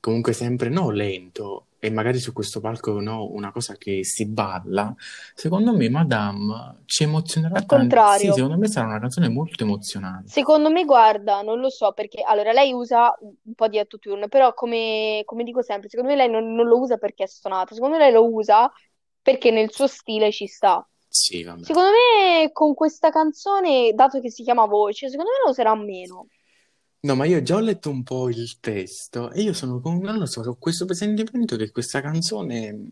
comunque 0.00 0.32
sempre, 0.32 0.68
no, 0.70 0.90
lento, 0.90 1.66
e 1.78 1.90
magari 1.90 2.18
su 2.18 2.32
questo 2.32 2.60
palco, 2.60 3.00
no, 3.00 3.26
una 3.30 3.52
cosa 3.52 3.76
che 3.76 4.04
si 4.04 4.26
balla, 4.26 4.94
secondo 5.34 5.74
me 5.74 5.88
Madame 5.88 6.82
ci 6.84 7.04
emozionerà 7.04 7.54
Al 7.56 7.66
tanto. 7.66 7.74
Sì, 7.74 7.80
contrario. 7.80 8.32
secondo 8.34 8.58
me 8.58 8.68
sarà 8.68 8.86
una 8.86 9.00
canzone 9.00 9.28
molto 9.28 9.64
emozionante. 9.64 10.28
Secondo 10.30 10.70
me, 10.70 10.84
guarda, 10.84 11.40
non 11.40 11.58
lo 11.58 11.70
so 11.70 11.92
perché 11.92 12.22
allora 12.22 12.52
lei 12.52 12.72
usa 12.72 13.16
un 13.20 13.54
po' 13.54 13.68
di 13.68 13.78
autotune, 13.78 14.28
però 14.28 14.52
come, 14.52 15.22
come 15.24 15.42
dico 15.42 15.62
sempre, 15.62 15.88
secondo 15.88 16.10
me 16.10 16.16
lei 16.16 16.30
non, 16.30 16.54
non 16.54 16.66
lo 16.66 16.78
usa 16.78 16.98
perché 16.98 17.24
è 17.24 17.26
stonata, 17.26 17.74
secondo 17.74 17.96
me 17.96 18.02
lei 18.02 18.12
lo 18.12 18.30
usa 18.30 18.70
perché 19.22 19.50
nel 19.50 19.70
suo 19.70 19.86
stile 19.86 20.30
ci 20.32 20.46
sta. 20.46 20.86
Sì, 21.08 21.42
vabbè. 21.42 21.64
Secondo 21.64 21.90
me 21.90 22.52
con 22.52 22.74
questa 22.74 23.10
canzone, 23.10 23.92
dato 23.94 24.20
che 24.20 24.30
si 24.30 24.42
chiama 24.42 24.66
Voce, 24.66 25.08
secondo 25.08 25.30
me 25.30 25.38
lo 25.44 25.50
userà 25.50 25.74
meno. 25.74 26.26
No, 27.02 27.14
ma 27.14 27.24
io 27.24 27.42
già 27.42 27.56
ho 27.56 27.60
letto 27.60 27.88
un 27.88 28.02
po' 28.02 28.28
il 28.28 28.60
testo 28.60 29.30
e 29.32 29.40
io 29.40 29.54
sono 29.54 29.80
con, 29.80 29.98
non 29.98 30.18
lo 30.18 30.26
so, 30.26 30.42
ho 30.42 30.56
questo 30.56 30.84
presentimento 30.84 31.56
che 31.56 31.70
questa 31.70 32.02
canzone 32.02 32.90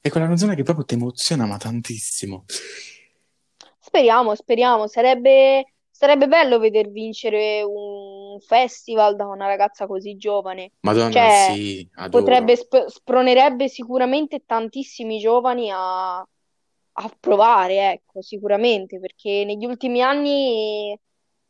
è 0.00 0.08
quella 0.08 0.26
canzone 0.26 0.54
che 0.54 0.62
proprio 0.62 0.84
ti 0.84 0.94
emoziona, 0.94 1.44
ma 1.44 1.56
tantissimo. 1.56 2.44
Speriamo, 3.78 4.34
speriamo, 4.34 4.86
sarebbe, 4.86 5.72
sarebbe 5.90 6.28
bello 6.28 6.58
veder 6.58 6.90
vincere 6.90 7.62
un 7.62 8.38
festival 8.40 9.16
da 9.16 9.26
una 9.26 9.46
ragazza 9.46 9.86
così 9.86 10.16
giovane. 10.16 10.70
Madonna, 10.82 11.12
Cioè, 11.12 11.52
sì, 11.52 11.88
adoro. 11.94 12.22
potrebbe, 12.22 12.56
sp- 12.56 12.86
spronerebbe 12.86 13.68
sicuramente 13.68 14.44
tantissimi 14.46 15.18
giovani 15.18 15.70
a, 15.72 16.18
a 16.18 17.16
provare, 17.18 17.92
ecco, 17.92 18.22
sicuramente, 18.22 18.98
perché 19.00 19.44
negli 19.44 19.64
ultimi 19.64 20.00
anni, 20.02 20.96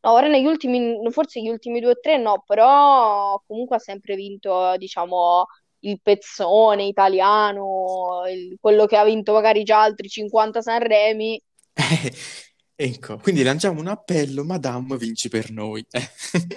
no, 0.03 0.13
ora 0.13 0.29
negli 0.29 0.47
ultimi, 0.47 0.99
forse 1.11 1.41
gli 1.41 1.49
ultimi 1.49 1.81
due 1.81 1.93
o 1.93 2.01
tre 2.01 2.17
no, 2.19 2.43
però 2.47 3.41
comunque 3.47 3.77
ha 3.77 3.79
sempre 3.79 4.15
vinto, 4.17 4.75
diciamo, 4.77 5.47
il 5.81 6.01
pezzone 6.03 6.85
italiano, 6.85 8.23
il- 8.31 8.57
quello 8.61 8.87
che 8.87 8.97
ha 8.97 9.05
vinto 9.05 9.33
magari 9.33 9.63
già 9.63 9.83
altri 9.83 10.09
50 10.09 10.61
Sanremi. 10.61 11.41
Eh, 11.73 12.13
ecco, 12.75 13.17
quindi 13.19 13.43
lanciamo 13.43 13.81
un 13.81 13.89
appello, 13.89 14.45
Madame, 14.45 14.97
vinci 14.97 15.29
per 15.29 15.51
noi. 15.51 15.85
Eh. 15.91 16.09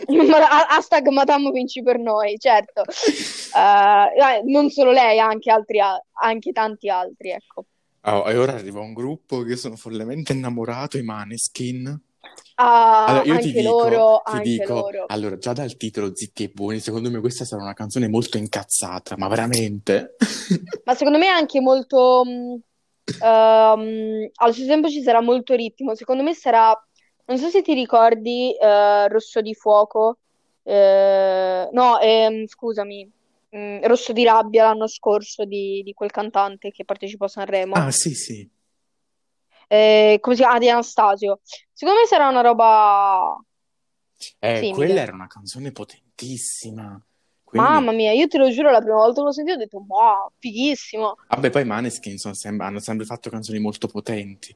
Hashtag 0.69 1.07
Madame 1.07 1.51
vinci 1.51 1.81
per 1.81 1.99
noi, 1.99 2.37
certo. 2.37 2.83
Eh, 3.55 4.41
non 4.45 4.71
solo 4.71 4.91
lei, 4.91 5.19
anche 5.19 5.51
altri, 5.51 5.79
anche 5.79 6.51
tanti 6.51 6.89
altri, 6.89 7.29
ecco. 7.29 7.65
Oh, 8.05 8.27
e 8.27 8.35
ora 8.35 8.53
arriva 8.53 8.79
un 8.79 8.93
gruppo 8.93 9.43
che 9.43 9.55
sono 9.55 9.75
follemente 9.75 10.33
innamorato, 10.33 10.97
i 10.97 11.03
Maneskin. 11.03 12.01
Ah, 12.55 13.05
Allora, 13.05 13.25
io 13.25 13.37
ti 13.39 13.47
anche 13.47 13.53
dico, 13.53 13.87
loro, 13.89 14.21
ti 14.23 14.31
anche 14.31 14.41
dico, 14.41 14.73
loro. 14.75 15.05
allora, 15.07 15.37
già 15.37 15.53
dal 15.53 15.75
titolo 15.75 16.15
Zitti 16.15 16.43
e 16.43 16.49
Buoni, 16.49 16.79
secondo 16.79 17.09
me 17.11 17.19
questa 17.19 17.45
sarà 17.45 17.61
una 17.63 17.73
canzone 17.73 18.07
molto 18.07 18.37
incazzata, 18.37 19.17
ma 19.17 19.27
veramente? 19.27 20.15
Ma 20.83 20.95
secondo 20.95 21.17
me 21.17 21.25
è 21.27 21.29
anche 21.29 21.61
molto... 21.61 22.23
mh, 22.25 22.61
ehm, 23.17 24.29
allo 24.35 24.51
stesso 24.53 24.67
tempo 24.67 24.89
ci 24.89 25.01
sarà 25.01 25.21
molto 25.21 25.55
ritmo. 25.55 25.95
Secondo 25.95 26.23
me 26.23 26.33
sarà... 26.33 26.73
Non 27.25 27.37
so 27.37 27.49
se 27.49 27.61
ti 27.61 27.73
ricordi 27.73 28.53
eh, 28.57 29.07
Rosso 29.07 29.41
di 29.41 29.53
Fuoco. 29.53 30.17
eh, 30.63 31.69
no, 31.71 31.99
ehm, 31.99 32.45
scusami. 32.47 33.09
mh, 33.49 33.87
Rosso 33.87 34.11
di 34.13 34.23
Rabbia 34.25 34.65
l'anno 34.65 34.87
scorso 34.87 35.45
di, 35.45 35.81
di 35.83 35.93
quel 35.93 36.11
cantante 36.11 36.71
che 36.71 36.83
partecipò 36.85 37.25
a 37.25 37.27
Sanremo. 37.29 37.73
Ah, 37.75 37.91
sì, 37.91 38.13
sì. 38.13 38.49
Eh, 39.67 40.17
come 40.21 40.35
si 40.35 40.41
chiama? 40.41 40.59
Di 40.59 40.69
Anastasio. 40.69 41.39
Secondo 41.71 41.99
me 42.01 42.05
sarà 42.07 42.27
una 42.29 42.41
roba 42.41 43.35
Eh, 44.39 44.57
simile. 44.57 44.73
quella 44.73 45.01
era 45.01 45.13
una 45.13 45.27
canzone 45.27 45.71
potentissima. 45.71 47.01
Quindi, 47.43 47.69
Mamma 47.69 47.91
mia, 47.91 48.11
io 48.13 48.27
te 48.27 48.37
lo 48.39 48.49
giuro, 48.49 48.71
la 48.71 48.79
prima 48.79 48.95
volta 48.95 49.19
che 49.19 49.25
l'ho 49.27 49.31
sentito 49.31 49.57
ho 49.57 49.59
detto, 49.59 49.83
wow, 49.87 50.31
fighissimo. 50.39 51.17
vabbè, 51.27 51.49
poi 51.51 51.61
i 51.61 51.65
Maneskin 51.65 52.17
sempre- 52.17 52.65
hanno 52.65 52.79
sempre 52.79 53.05
fatto 53.05 53.29
canzoni 53.29 53.59
molto 53.59 53.87
potenti. 53.87 54.55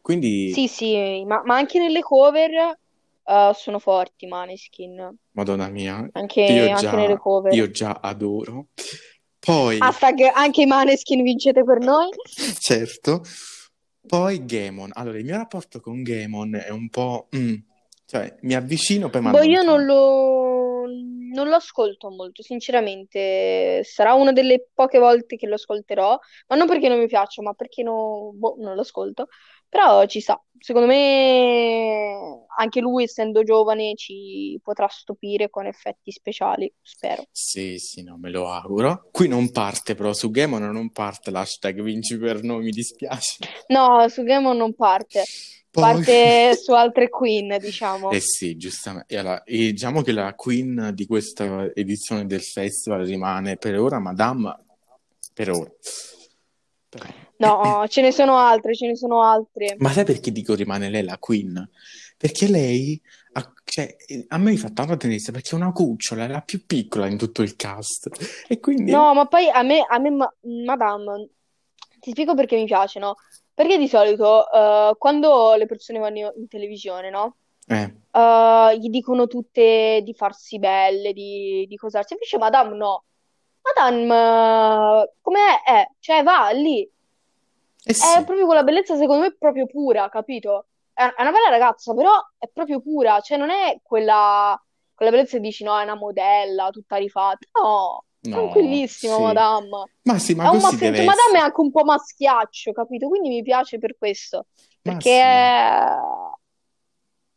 Quindi, 0.00 0.52
Sì, 0.52 0.66
sì, 0.66 1.24
ma, 1.24 1.42
ma 1.44 1.54
anche 1.56 1.78
nelle 1.78 2.00
cover 2.00 2.76
eh, 3.24 3.52
sono 3.54 3.78
forti, 3.78 4.26
Maneskin. 4.26 5.16
Madonna 5.32 5.68
mia, 5.68 6.08
Anche, 6.12 6.40
io 6.40 6.74
anche 6.74 6.96
nelle 6.96 7.14
già, 7.14 7.18
cover. 7.18 7.52
io 7.52 7.70
già 7.70 7.98
adoro. 8.02 8.66
Poi, 9.38 9.78
Hashtag 9.78 10.30
anche 10.34 10.62
i 10.62 10.66
Maneskin 10.66 11.22
vincete 11.22 11.62
per 11.62 11.78
noi. 11.78 12.08
certo, 12.58 13.22
poi 14.06 14.44
Gamon. 14.44 14.90
Allora, 14.94 15.18
il 15.18 15.24
mio 15.24 15.36
rapporto 15.36 15.80
con 15.80 16.02
Gamon 16.02 16.54
è 16.54 16.70
un 16.70 16.88
po'... 16.88 17.28
mm, 17.36 17.54
cioè, 18.06 18.36
mi 18.42 18.54
avvicino, 18.54 19.08
poi 19.08 19.22
mi 19.22 19.30
Boh, 19.30 19.42
io 19.42 19.62
non 19.62 19.84
lo, 19.84 20.86
non 20.86 21.48
lo 21.48 21.54
ascolto 21.54 22.10
molto, 22.10 22.42
sinceramente. 22.42 23.82
Sarà 23.84 24.14
una 24.14 24.32
delle 24.32 24.68
poche 24.74 24.98
volte 24.98 25.36
che 25.36 25.46
lo 25.46 25.54
ascolterò, 25.54 26.18
ma 26.48 26.56
non 26.56 26.66
perché 26.66 26.88
non 26.88 26.98
mi 26.98 27.06
piaccia, 27.06 27.40
ma 27.42 27.54
perché 27.54 27.82
no- 27.82 28.32
boh, 28.34 28.56
non 28.58 28.74
lo 28.74 28.80
ascolto. 28.80 29.28
Però 29.72 30.04
ci 30.04 30.20
sta. 30.20 30.38
Secondo 30.58 30.86
me 30.86 32.44
anche 32.58 32.80
lui, 32.80 33.04
essendo 33.04 33.42
giovane, 33.42 33.94
ci 33.94 34.60
potrà 34.62 34.86
stupire 34.86 35.48
con 35.48 35.64
effetti 35.64 36.12
speciali, 36.12 36.70
spero. 36.82 37.24
Sì, 37.32 37.78
sì, 37.78 38.02
no, 38.02 38.18
me 38.18 38.28
lo 38.28 38.52
auguro. 38.52 39.08
Qui 39.10 39.28
non 39.28 39.50
parte, 39.50 39.94
però 39.94 40.12
su 40.12 40.30
Gamon 40.30 40.70
non 40.70 40.90
parte 40.90 41.30
l'hashtag 41.30 41.80
vinci 41.80 42.18
per 42.18 42.42
noi, 42.42 42.64
mi 42.64 42.70
dispiace. 42.70 43.38
No, 43.68 44.06
su 44.10 44.24
Game 44.24 44.54
non 44.54 44.74
parte, 44.74 45.24
Poi... 45.70 45.82
parte 45.82 46.54
su 46.54 46.72
altre 46.72 47.08
Queen, 47.08 47.56
diciamo. 47.58 48.10
Eh 48.10 48.20
sì, 48.20 48.54
giustamente. 48.58 49.14
E 49.14 49.16
allora, 49.16 49.42
e 49.44 49.72
diciamo 49.72 50.02
che 50.02 50.12
la 50.12 50.34
queen 50.34 50.90
di 50.92 51.06
questa 51.06 51.72
edizione 51.72 52.26
del 52.26 52.42
festival 52.42 53.06
rimane 53.06 53.56
per 53.56 53.78
ora 53.78 53.98
Madame, 53.98 54.54
per 55.32 55.50
ora. 55.50 55.70
Però- 56.98 57.80
No, 57.80 57.86
ce 57.88 58.02
ne 58.02 58.12
sono 58.12 58.36
altre, 58.36 58.74
ce 58.74 58.86
ne 58.86 58.96
sono 58.96 59.22
altre. 59.22 59.74
Ma 59.78 59.90
sai 59.90 60.04
perché 60.04 60.30
dico 60.30 60.54
rimane 60.54 60.90
lei 60.90 61.02
la 61.02 61.18
queen? 61.18 61.68
Perché 62.16 62.46
lei, 62.46 63.00
ha- 63.32 63.52
cioè, 63.64 63.96
a 64.28 64.38
me 64.38 64.50
mi 64.50 64.56
fa 64.56 64.70
tanta 64.70 64.96
tenerezza 64.96 65.32
perché 65.32 65.50
è 65.50 65.54
una 65.54 65.72
cucciola, 65.72 66.24
è 66.24 66.28
la 66.28 66.42
più 66.42 66.64
piccola 66.66 67.06
in 67.08 67.18
tutto 67.18 67.42
il 67.42 67.56
cast. 67.56 68.08
E 68.46 68.60
quindi... 68.60 68.92
No, 68.92 69.12
ma 69.14 69.26
poi 69.26 69.48
a 69.48 69.62
me, 69.62 69.84
a 69.88 69.98
me 69.98 70.10
ma- 70.10 70.34
Madame, 70.64 71.30
ti 71.98 72.10
spiego 72.10 72.34
perché 72.34 72.54
mi 72.56 72.64
piace, 72.66 73.00
no? 73.00 73.16
Perché 73.54 73.76
di 73.76 73.88
solito 73.88 74.50
eh, 74.52 74.94
quando 74.98 75.54
le 75.56 75.66
persone 75.66 75.98
vanno 75.98 76.32
in 76.36 76.46
televisione, 76.48 77.10
no? 77.10 77.36
Eh, 77.66 77.92
Eh, 78.12 78.78
gli 78.78 78.88
dicono 78.88 79.26
tutte 79.26 80.00
di 80.04 80.14
farsi 80.14 80.58
belle, 80.58 81.12
di, 81.12 81.66
di 81.68 81.76
cosarsi. 81.76 82.12
Invece 82.12 82.38
Madame 82.38 82.76
no. 82.76 83.04
Madame, 83.64 85.02
eh, 85.04 85.12
come 85.20 85.40
è? 85.64 85.70
È, 85.70 85.88
cioè 86.00 86.22
va 86.22 86.50
lì. 86.52 86.88
eh 87.86 87.94
È 87.94 87.94
sì, 87.94 88.24
proprio 88.24 88.46
quella 88.46 88.62
bellezza, 88.64 88.96
secondo 88.96 89.22
me, 89.22 89.36
proprio 89.36 89.66
pura, 89.66 90.08
capito? 90.08 90.66
È, 90.92 91.02
è 91.04 91.20
una 91.22 91.30
bella 91.30 91.48
ragazza, 91.50 91.94
però 91.94 92.10
è 92.38 92.48
proprio 92.52 92.80
pura. 92.80 93.20
Cioè 93.20 93.36
non 93.38 93.50
è 93.50 93.78
quella, 93.82 94.60
quella 94.94 95.10
bellezza 95.12 95.36
che 95.36 95.42
dici, 95.42 95.62
no, 95.64 95.78
è 95.78 95.82
una 95.84 95.94
modella, 95.94 96.70
tutta 96.70 96.96
rifatta. 96.96 97.46
No, 97.60 98.04
no, 98.22 98.84
tranquillissima, 98.98 99.18
sì. 99.18 99.22
Madame. 99.22 99.68
Ma 100.04 100.18
sì, 100.18 100.34
ma 100.34 100.44
È 100.44 100.48
un 100.48 100.58
deve 100.78 101.02
Madame 101.04 101.38
è 101.38 101.42
anche 101.42 101.60
un 101.60 101.70
po' 101.70 101.84
maschiaccio, 101.84 102.72
capito? 102.72 103.08
Quindi 103.08 103.28
mi 103.28 103.42
piace 103.42 103.78
per 103.78 103.96
questo, 103.96 104.46
Ma 104.84 105.00
perché 105.00 105.10
sì. 105.10 105.50
è- 105.50 105.96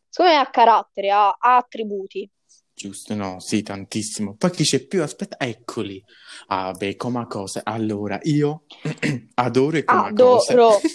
secondo 0.08 0.32
me 0.32 0.38
ha 0.40 0.50
carattere, 0.50 1.10
ha, 1.10 1.28
ha 1.38 1.56
attributi. 1.56 2.28
Giusto, 2.76 3.14
no, 3.14 3.40
sì, 3.40 3.62
tantissimo. 3.62 4.34
Poi 4.34 4.50
chi 4.50 4.62
c'è 4.62 4.86
più? 4.86 5.02
Aspetta, 5.02 5.38
eccoli. 5.38 6.04
Ah, 6.48 6.72
beh, 6.72 6.96
Coma 6.96 7.26
Cose. 7.26 7.62
Allora, 7.64 8.18
io 8.24 8.64
adoro 9.34 9.78
i 9.78 9.84
Coma 9.84 10.12
Cose. 10.12 10.52
Adoro. 10.52 10.80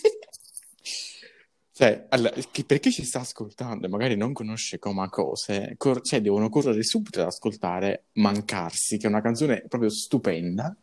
Cioè, 1.74 2.06
allora, 2.10 2.36
chi- 2.52 2.66
per 2.66 2.80
chi 2.80 2.92
ci 2.92 3.04
sta 3.04 3.22
ascoltando 3.22 3.88
e 3.88 3.90
magari 3.90 4.16
non 4.16 4.34
conosce 4.34 4.78
Coma 4.78 5.10
Cose, 5.10 5.74
cor- 5.78 6.02
cioè, 6.02 6.22
devono 6.22 6.50
correre 6.50 6.84
subito 6.84 7.22
ad 7.22 7.28
ascoltare 7.28 8.04
Mancarsi, 8.14 8.98
che 8.98 9.08
è 9.08 9.10
una 9.10 9.22
canzone 9.22 9.64
proprio 9.68 9.90
stupenda. 9.90 10.76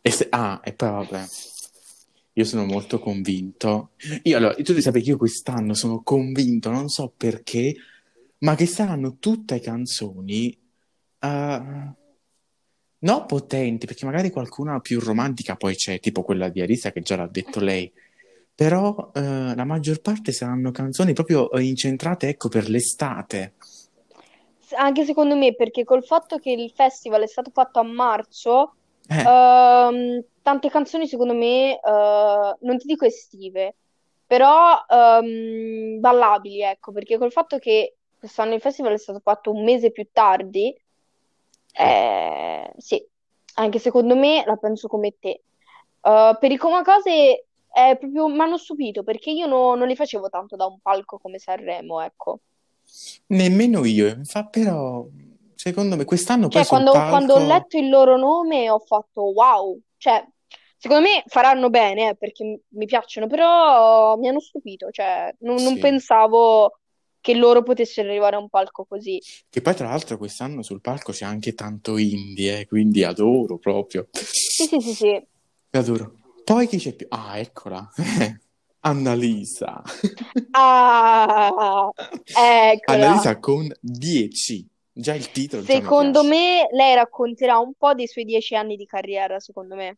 E 0.00 0.10
se- 0.10 0.28
ah, 0.30 0.60
e 0.64 0.72
poi 0.72 0.88
vabbè, 0.88 1.24
io 2.34 2.44
sono 2.44 2.64
molto 2.64 2.98
convinto. 2.98 3.90
Io, 4.22 4.36
allora, 4.38 4.54
tu 4.54 4.62
devi 4.62 4.80
sapere 4.80 5.04
che 5.04 5.10
io 5.10 5.16
quest'anno 5.18 5.74
sono 5.74 6.02
convinto, 6.02 6.70
non 6.70 6.88
so 6.88 7.12
perché, 7.14 7.74
ma 8.44 8.54
che 8.54 8.66
saranno 8.66 9.16
tutte 9.18 9.58
canzoni, 9.58 10.50
eh, 11.18 11.62
no 12.98 13.24
potenti, 13.26 13.86
perché 13.86 14.04
magari 14.04 14.30
qualcuna 14.30 14.80
più 14.80 15.00
romantica 15.00 15.56
poi 15.56 15.74
c'è, 15.74 15.98
tipo 15.98 16.22
quella 16.22 16.50
di 16.50 16.60
Arisa 16.60 16.92
che 16.92 17.00
già 17.00 17.16
l'ha 17.16 17.26
detto 17.26 17.58
lei, 17.60 17.90
però 18.54 19.10
eh, 19.14 19.54
la 19.54 19.64
maggior 19.64 20.00
parte 20.02 20.32
saranno 20.32 20.70
canzoni 20.72 21.14
proprio 21.14 21.50
eh, 21.52 21.62
incentrate, 21.62 22.28
ecco, 22.28 22.48
per 22.50 22.68
l'estate. 22.68 23.54
Anche 24.76 25.04
secondo 25.06 25.36
me, 25.36 25.54
perché 25.54 25.84
col 25.84 26.04
fatto 26.04 26.38
che 26.38 26.50
il 26.50 26.70
festival 26.70 27.22
è 27.22 27.26
stato 27.26 27.50
fatto 27.50 27.78
a 27.78 27.82
marzo, 27.82 28.74
Eh, 29.06 29.20
ehm, 29.20 30.24
tante 30.42 30.68
canzoni 30.68 31.06
secondo 31.06 31.34
me, 31.34 31.80
non 31.82 32.78
ti 32.78 32.86
dico 32.86 33.06
estive, 33.06 33.74
però 34.26 34.84
ehm, 34.86 35.98
ballabili, 36.00 36.62
ecco, 36.62 36.92
perché 36.92 37.16
col 37.16 37.32
fatto 37.32 37.58
che 37.58 37.96
quest'anno 38.24 38.54
il 38.54 38.60
festival 38.60 38.94
è 38.94 38.98
stato 38.98 39.20
fatto 39.20 39.52
un 39.52 39.62
mese 39.64 39.90
più 39.90 40.08
tardi, 40.12 40.74
eh. 41.76 42.72
sì, 42.78 43.04
anche 43.54 43.78
secondo 43.78 44.16
me 44.16 44.42
la 44.46 44.56
penso 44.56 44.88
come 44.88 45.16
te. 45.18 45.42
Eh, 46.00 46.36
per 46.38 46.50
i 46.50 46.56
Comacose 46.56 47.46
è 47.70 47.96
proprio, 47.98 48.28
mi 48.28 48.40
hanno 48.40 48.56
stupito 48.58 49.02
perché 49.02 49.30
io 49.30 49.46
no- 49.46 49.74
non 49.74 49.88
li 49.88 49.96
facevo 49.96 50.28
tanto 50.28 50.56
da 50.56 50.66
un 50.66 50.78
palco 50.80 51.18
come 51.18 51.38
Sanremo, 51.38 52.00
ecco. 52.00 52.40
Nemmeno 53.28 53.84
io, 53.84 54.06
infa- 54.08 54.44
però 54.46 55.06
secondo 55.54 55.96
me 55.96 56.04
quest'anno 56.04 56.48
Cioè, 56.48 56.66
quando, 56.66 56.92
quando 57.08 57.34
ho 57.34 57.38
palco... 57.38 57.46
letto 57.46 57.76
il 57.78 57.88
loro 57.88 58.16
nome 58.16 58.70
ho 58.70 58.78
fatto 58.78 59.22
wow. 59.32 59.78
Cioè, 59.96 60.24
secondo 60.76 61.02
me 61.08 61.22
faranno 61.26 61.70
bene, 61.70 62.10
eh, 62.10 62.16
perché 62.16 62.60
mi 62.68 62.86
piacciono, 62.86 63.26
però 63.26 64.16
mi 64.16 64.28
hanno 64.28 64.40
stupito. 64.40 64.90
Cioè, 64.90 65.34
non, 65.40 65.62
non 65.62 65.72
Sì, 65.72 65.80
pensavo 65.80 66.78
che 67.24 67.34
loro 67.34 67.62
potessero 67.62 68.10
arrivare 68.10 68.36
a 68.36 68.38
un 68.38 68.50
palco 68.50 68.84
così. 68.84 69.18
che 69.48 69.62
poi 69.62 69.74
tra 69.74 69.88
l'altro 69.88 70.18
quest'anno 70.18 70.60
sul 70.60 70.82
palco 70.82 71.10
c'è 71.10 71.24
anche 71.24 71.54
tanto 71.54 71.96
indie, 71.96 72.60
eh, 72.60 72.66
quindi 72.66 73.02
adoro 73.02 73.56
proprio. 73.56 74.08
Sì, 74.12 74.66
sì, 74.66 74.78
sì, 74.78 74.92
sì. 74.92 75.26
Adoro. 75.70 76.16
Poi 76.44 76.66
chi 76.66 76.76
c'è 76.76 76.92
più? 76.92 77.06
Ah, 77.08 77.38
eccola. 77.38 77.90
Annalisa. 78.80 79.82
Ah, 80.56 81.90
eccola. 82.72 83.06
Annalisa 83.06 83.38
con 83.38 83.74
10. 83.80 84.68
Già 84.92 85.14
il 85.14 85.30
titolo 85.30 85.62
Secondo 85.62 86.22
me 86.24 86.68
lei 86.72 86.94
racconterà 86.94 87.58
un 87.58 87.72
po' 87.72 87.94
dei 87.94 88.06
suoi 88.06 88.24
dieci 88.24 88.54
anni 88.54 88.76
di 88.76 88.84
carriera, 88.84 89.40
secondo 89.40 89.74
me. 89.74 89.96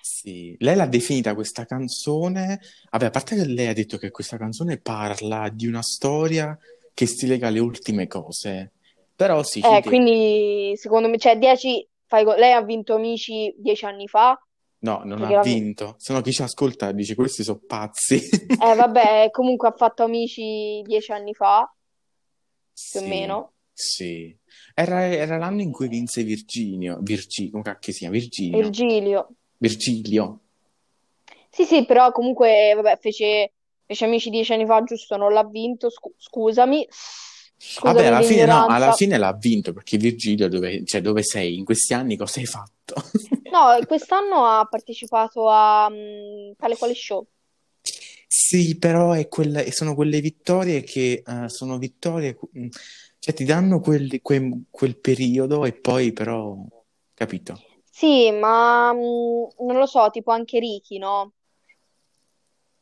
Sì, 0.00 0.54
lei 0.58 0.76
l'ha 0.76 0.86
definita 0.86 1.34
questa 1.34 1.64
canzone. 1.64 2.60
Vabbè, 2.90 3.06
a 3.06 3.10
parte 3.10 3.36
che 3.36 3.44
lei 3.46 3.68
ha 3.68 3.72
detto 3.72 3.96
che 3.96 4.10
questa 4.10 4.36
canzone 4.36 4.78
parla 4.78 5.48
di 5.48 5.66
una 5.66 5.82
storia 5.82 6.56
che 6.94 7.06
si 7.06 7.26
lega 7.26 7.48
alle 7.48 7.58
ultime 7.58 8.06
cose. 8.06 8.72
Però 9.14 9.42
sì, 9.42 9.60
Eh, 9.60 9.82
quindi 9.84 10.72
secondo 10.76 11.08
me, 11.08 11.18
cioè, 11.18 11.38
dieci, 11.38 11.86
fai 12.06 12.24
co- 12.24 12.34
lei 12.34 12.52
ha 12.52 12.62
vinto 12.62 12.94
Amici 12.94 13.54
dieci 13.56 13.84
anni 13.84 14.08
fa, 14.08 14.38
No, 14.80 15.02
non 15.04 15.22
ha 15.22 15.40
vinto. 15.40 15.94
Se 15.98 16.12
no 16.12 16.20
chi 16.20 16.32
ci 16.32 16.42
ascolta 16.42 16.90
dice 16.92 17.14
questi 17.14 17.42
sono 17.44 17.60
pazzi. 17.64 18.20
Eh, 18.62 18.74
vabbè, 18.74 19.28
comunque 19.30 19.68
ha 19.68 19.72
fatto 19.72 20.02
Amici 20.04 20.82
dieci 20.84 21.12
anni 21.12 21.34
fa, 21.34 21.70
più 22.90 23.00
o 23.00 23.02
Sì, 23.02 23.08
meno. 23.08 23.52
sì. 23.72 24.36
Era, 24.74 25.06
era 25.06 25.36
l'anno 25.38 25.62
in 25.62 25.70
cui 25.70 25.88
vinse 25.88 26.22
Virginio. 26.24 26.98
Virgi, 27.00 27.50
come 27.50 27.62
cacchio 27.62 27.92
si 27.92 28.00
chiama? 28.00 28.14
Virginio. 28.16 28.58
Virgilio. 28.58 29.34
Virgilio. 29.62 30.40
Sì, 31.48 31.64
sì, 31.64 31.84
però 31.86 32.10
comunque, 32.10 32.72
vabbè, 32.74 32.98
fece, 33.00 33.52
fece 33.86 34.04
Amici 34.06 34.28
dieci 34.28 34.52
anni 34.52 34.66
fa, 34.66 34.82
giusto, 34.82 35.16
non 35.16 35.32
l'ha 35.32 35.44
vinto, 35.44 35.88
scu- 35.88 36.14
scusami. 36.16 36.86
Vabbè, 37.82 38.06
Scusami 38.06 38.06
alla 38.06 38.22
fine 38.22 38.44
no, 38.44 38.66
alla 38.66 38.92
fine 38.92 39.18
l'ha 39.18 39.32
vinto 39.34 39.72
perché 39.72 39.96
Virgilio, 39.96 40.48
dove, 40.48 40.84
cioè, 40.84 41.00
dove 41.00 41.22
sei? 41.22 41.56
In 41.58 41.64
questi 41.64 41.94
anni 41.94 42.16
cosa 42.16 42.40
hai 42.40 42.46
fatto? 42.46 42.94
No, 43.52 43.78
quest'anno 43.86 44.44
ha 44.46 44.64
partecipato 44.64 45.48
a 45.48 45.88
mm, 45.88 46.52
Tale 46.58 46.76
Quale 46.76 46.94
Show. 46.94 47.24
Sì, 48.26 48.76
però 48.78 49.12
è 49.12 49.28
quella- 49.28 49.62
sono 49.70 49.94
quelle 49.94 50.20
vittorie 50.20 50.82
che 50.82 51.22
eh, 51.24 51.48
sono 51.48 51.78
vittorie, 51.78 52.36
mm, 52.58 52.68
cioè 53.18 53.34
ti 53.34 53.44
danno 53.44 53.78
quel, 53.80 54.20
que- 54.22 54.62
quel 54.70 54.96
periodo 54.98 55.64
e 55.66 55.72
poi 55.72 56.12
però, 56.12 56.56
capito? 57.14 57.60
Sì, 58.02 58.30
ma 58.32 58.92
mm, 58.92 58.98
non 59.58 59.76
lo 59.78 59.86
so, 59.86 60.10
tipo 60.10 60.32
anche 60.32 60.58
Ricky, 60.58 60.98
no? 60.98 61.34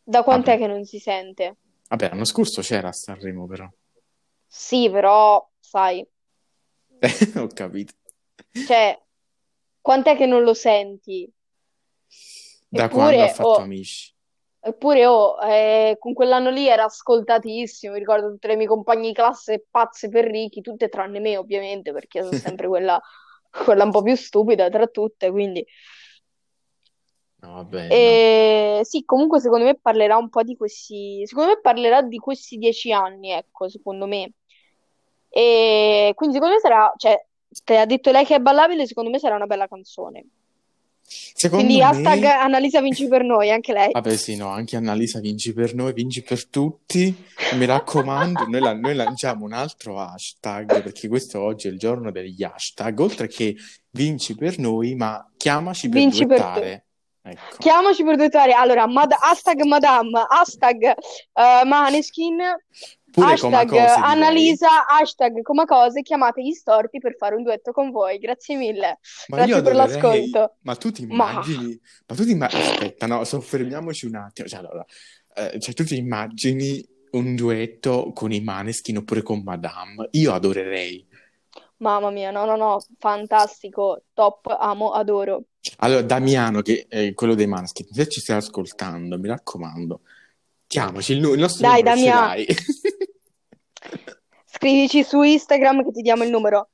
Da 0.05 0.23
quant'è 0.25 0.59
Vabbè, 0.59 0.59
che 0.59 0.67
non 0.67 0.85
si 0.85 0.99
sente? 0.99 1.57
vabbè, 1.91 2.09
l'anno 2.09 2.25
scorso 2.25 2.63
c'era 2.63 2.89
a 2.89 2.93
Sanremo 2.93 3.47
però, 3.47 3.71
Sì, 4.49 4.91
però, 4.91 5.49
sai, 5.61 6.07
ho 7.37 7.49
capito. 7.49 7.95
cioè, 8.63 8.99
quant'è 9.83 10.17
che 10.17 10.27
non 10.27 10.43
lo 10.45 10.55
senti? 10.55 11.31
Da 12.71 12.89
quando 12.89 13.23
ha 13.23 13.29
Eppure, 13.29 13.29
fatto 13.29 13.61
oh, 13.61 13.63
Amici? 13.63 14.15
eppure, 14.61 15.07
oh, 15.07 15.39
eh, 15.43 15.97
con 15.99 16.13
quell'anno 16.15 16.51
lì 16.51 16.69
era 16.69 16.85
ascoltatissimo. 16.85 17.93
Mi 17.95 17.99
ricordo 18.01 18.31
tutte 18.31 18.49
le 18.49 18.57
mie 18.57 18.67
compagne 18.67 19.09
di 19.09 19.15
classe 19.15 19.67
pazze 19.71 20.09
per 20.09 20.27
Ricky, 20.27 20.61
tutte 20.61 20.89
tranne 20.89 21.21
me, 21.21 21.37
ovviamente, 21.37 21.93
perché 21.93 22.23
sono 22.23 22.39
sempre 22.39 22.69
quella, 22.69 23.01
quella 23.51 23.85
un 23.85 23.91
po' 23.91 24.03
più 24.03 24.15
stupida 24.17 24.69
tra 24.69 24.87
tutte. 24.87 25.31
Quindi, 25.31 25.65
No, 27.43 27.55
vabbè, 27.55 27.89
no. 27.89 27.97
E 27.97 28.81
sì, 28.85 29.05
comunque, 29.05 29.41
secondo 29.41 29.65
me 29.65 29.77
parlerà 29.79 30.17
un 30.17 30.29
po' 30.29 30.43
di 30.43 30.57
questi. 30.57 31.23
Secondo 31.27 31.51
me 31.53 31.61
parlerà 31.61 32.03
di 32.03 32.19
questi 32.19 32.57
dieci 32.57 32.93
anni, 32.93 33.31
ecco, 33.31 33.69
secondo 33.69 34.07
me. 34.07 34.33
E 35.29 36.13
quindi, 36.15 36.35
secondo 36.37 36.55
me 36.55 36.61
sarà, 36.61 36.93
cioè, 36.97 37.27
te 37.65 37.79
ha 37.79 37.87
detto 37.87 38.11
lei 38.11 38.25
che 38.25 38.37
è 38.37 38.41
ballabile, 38.41 38.87
secondo 38.87 39.11
me 39.11 39.19
sarà 39.19 39.37
una 39.37 39.47
bella 39.47 39.69
canzone. 39.69 40.27
Secondo 41.11 41.65
Quindi, 41.65 41.83
hashtag 41.83 42.21
me, 42.21 42.31
Annalisa 42.33 42.81
vinci 42.81 43.09
per 43.09 43.25
noi, 43.25 43.51
anche 43.51 43.73
lei. 43.73 43.91
vabbè 43.91 44.17
sì, 44.17 44.37
no, 44.37 44.49
anche 44.49 44.77
Annalisa 44.77 45.19
vinci 45.19 45.53
per 45.53 45.75
noi, 45.75 45.93
vinci 45.93 46.23
per 46.23 46.47
tutti, 46.49 47.13
mi 47.55 47.65
raccomando, 47.65 48.45
noi, 48.47 48.61
la- 48.61 48.75
noi 48.75 48.95
lanciamo 48.95 49.45
un 49.45 49.53
altro 49.53 49.99
hashtag, 49.99 50.83
perché 50.83 51.09
questo 51.09 51.41
oggi 51.41 51.67
è 51.67 51.71
il 51.71 51.79
giorno 51.79 52.13
degli 52.13 52.45
hashtag, 52.45 52.99
oltre 53.01 53.27
che 53.27 53.57
vinci 53.91 54.37
per 54.37 54.59
noi, 54.59 54.95
ma 54.95 55.29
chiamaci 55.37 55.89
per 55.89 55.99
Vinci 55.99 56.27
per 56.27 56.37
te. 56.39 56.43
duettare, 56.45 56.85
ecco. 57.23 57.57
Chiamaci 57.59 58.05
per 58.05 58.17
duettare. 58.17 58.53
Allora, 58.53 58.87
mad- 58.87 59.17
hashtag 59.19 59.63
Madame, 59.65 60.25
hashtag 60.29 60.83
eh, 60.85 61.65
Maneskin, 61.65 62.39
Pure 63.13 63.27
hashtag. 63.27 63.73
Annalisa, 64.03 64.87
hashtag 64.87 65.43
Comacose. 65.43 66.03
Chiamate 66.03 66.43
gli 66.43 66.53
storti 66.53 66.99
per 66.99 67.17
fare 67.17 67.35
un 67.35 67.43
duetto 67.43 67.73
con 67.73 67.91
voi. 67.91 68.19
Grazie 68.19 68.57
mille. 68.57 68.99
Ma 69.29 69.37
Grazie 69.45 69.63
per 69.63 69.75
l'ascolto. 69.75 70.57
ma 70.63 70.77
tu 70.77 70.91
ti 70.91 71.07
Ma 71.07 71.13
immagini, 71.31 71.81
ma 72.07 72.15
tu 72.15 72.25
ti 72.25 72.31
imma- 72.31 72.47
aspetta, 72.47 73.07
no, 73.07 73.25
soffermiamoci 73.25 74.07
un 74.07 74.15
attimo, 74.17 74.47
cioè, 74.49 74.59
allora, 74.61 74.85
eh, 75.35 75.59
cioè, 75.61 75.75
tu 75.75 75.85
ti 75.85 75.97
immagini 75.97 76.85
un 77.13 77.35
duetto 77.35 78.13
con 78.15 78.31
i 78.33 78.41
Maneskin 78.41 78.99
oppure 78.99 79.23
con 79.23 79.43
Madame? 79.43 80.09
Io 80.13 80.33
adorerei. 80.33 81.07
mamma 81.79 82.11
mia, 82.11 82.31
no, 82.31 82.45
no, 82.45 82.57
no, 82.57 82.79
fantastico, 82.99 84.03
top, 84.13 84.55
amo, 84.61 84.93
adoro. 84.93 85.45
Allora, 85.79 86.03
Damiano, 86.03 86.61
che 86.63 86.87
è 86.89 87.13
quello 87.15 87.35
dei 87.35 87.47
Maneskin, 87.47 87.87
se 87.91 88.07
ci 88.09 88.21
stai 88.21 88.37
ascoltando, 88.37 89.19
mi 89.19 89.29
raccomando, 89.29 90.03
chiamaci, 90.71 91.15
il, 91.15 91.19
nu- 91.19 91.33
il 91.33 91.41
nostro 91.41 91.67
Dai, 91.67 91.83
numero 91.83 92.01
ce 92.01 92.09
l'hai. 92.09 92.47
scrivici 94.47 95.03
su 95.03 95.21
Instagram 95.21 95.83
che 95.83 95.91
ti 95.91 96.01
diamo 96.01 96.23
il 96.23 96.31
numero. 96.31 96.71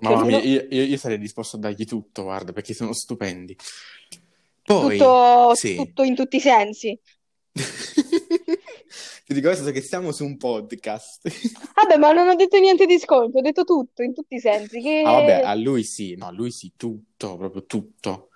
Mamma 0.00 0.24
mia, 0.24 0.40
io, 0.40 0.66
io- 0.68 0.82
io 0.82 0.96
sarei 0.96 1.18
disposto 1.18 1.56
a 1.56 1.60
dargli 1.60 1.84
tutto, 1.84 2.24
guarda, 2.24 2.52
perché 2.52 2.74
sono 2.74 2.92
stupendi. 2.92 3.56
Poi, 4.64 4.98
Tutto, 4.98 5.54
sì. 5.54 5.76
tutto 5.76 6.02
in 6.02 6.16
tutti 6.16 6.36
i 6.36 6.40
sensi. 6.40 6.98
Ti 7.52 9.32
dico 9.32 9.48
adesso 9.48 9.70
che 9.70 9.80
siamo 9.80 10.10
su 10.10 10.24
un 10.24 10.36
podcast. 10.36 11.28
Vabbè, 11.76 11.96
ma 11.98 12.12
non 12.12 12.26
ho 12.28 12.34
detto 12.34 12.58
niente 12.58 12.84
di 12.86 12.98
sconto, 12.98 13.38
ho 13.38 13.42
detto 13.42 13.62
tutto 13.62 14.02
in 14.02 14.12
tutti 14.12 14.34
i 14.34 14.40
sensi. 14.40 15.02
Ah, 15.04 15.12
vabbè, 15.12 15.40
Che... 15.40 15.46
a 15.46 15.54
lui 15.54 15.84
sì, 15.84 16.16
no, 16.16 16.26
a 16.26 16.32
lui 16.32 16.50
sì, 16.50 16.72
tutto, 16.76 17.36
proprio 17.36 17.64
tutto. 17.64 18.30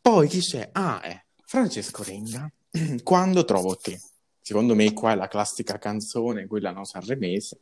Poi 0.00 0.28
chi 0.28 0.38
c'è? 0.38 0.68
Ah, 0.72 1.00
è 1.00 1.20
Francesco 1.48 2.02
Renga. 2.02 2.46
Quando 3.02 3.44
trovo 3.46 3.74
te? 3.74 3.98
Secondo 4.38 4.74
me 4.74 4.92
qua 4.92 5.12
è 5.12 5.14
la 5.14 5.28
classica 5.28 5.78
canzone, 5.78 6.46
quella 6.46 6.72
no 6.72 6.84
sanremese. 6.84 7.60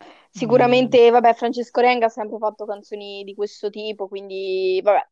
Mm, 0.00 0.08
Sicuramente, 0.30 1.10
vabbè, 1.10 1.34
Francesco 1.34 1.80
Renga 1.80 2.06
ha 2.06 2.10
sempre 2.10 2.38
fatto 2.38 2.64
canzoni 2.64 3.24
di 3.24 3.34
questo 3.34 3.70
tipo, 3.70 4.06
quindi, 4.06 4.80
vabbè. 4.84 5.04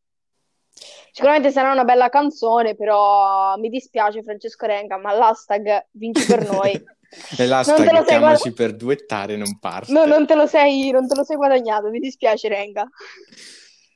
Sicuramente 1.11 1.51
sarà 1.51 1.73
una 1.73 1.83
bella 1.83 2.07
canzone, 2.07 2.75
però 2.75 3.57
mi 3.57 3.67
dispiace 3.67 4.23
Francesco 4.23 4.65
Renga, 4.67 4.97
ma 4.97 5.11
l'hashtag 5.13 5.87
vinci 5.91 6.25
per 6.25 6.49
noi. 6.49 6.71
E 7.37 7.45
l'hashtag 7.45 7.79
lo 7.79 7.83
sei 7.83 7.91
guad- 7.91 8.05
chiamaci 8.05 8.53
per 8.53 8.73
duettare 8.73 9.35
non 9.35 9.59
parte. 9.59 9.91
no, 9.91 10.05
non 10.05 10.25
te 10.25 10.33
lo 10.33 10.47
sei, 10.47 10.91
non 10.91 11.09
te 11.09 11.15
lo 11.15 11.25
sei 11.25 11.35
guadagnato, 11.35 11.89
mi 11.89 11.99
dispiace 11.99 12.47
Renga. 12.47 12.87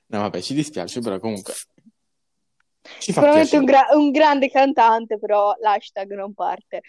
No, 0.08 0.20
vabbè, 0.20 0.42
ci 0.42 0.54
dispiace, 0.54 1.00
però 1.00 1.18
comunque 1.20 1.54
Sicuramente 3.00 3.58
un, 3.58 3.66
gra- 3.66 3.88
un 3.94 4.12
grande 4.12 4.50
cantante, 4.50 5.20
però 5.20 5.56
l'hashtag 5.60 6.14
non 6.14 6.34
parte. 6.34 6.82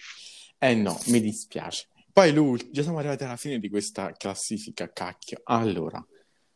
Eh 0.59 0.75
no, 0.75 0.99
mi 1.07 1.21
dispiace. 1.21 1.89
Poi 2.13 2.33
l'ultimo, 2.33 2.71
già 2.73 2.83
siamo 2.83 2.99
arrivati 2.99 3.25
alla 3.25 3.37
fine 3.37 3.59
di 3.59 3.69
questa 3.69 4.13
classifica, 4.13 4.91
cacchio. 4.91 5.41
Allora, 5.45 6.05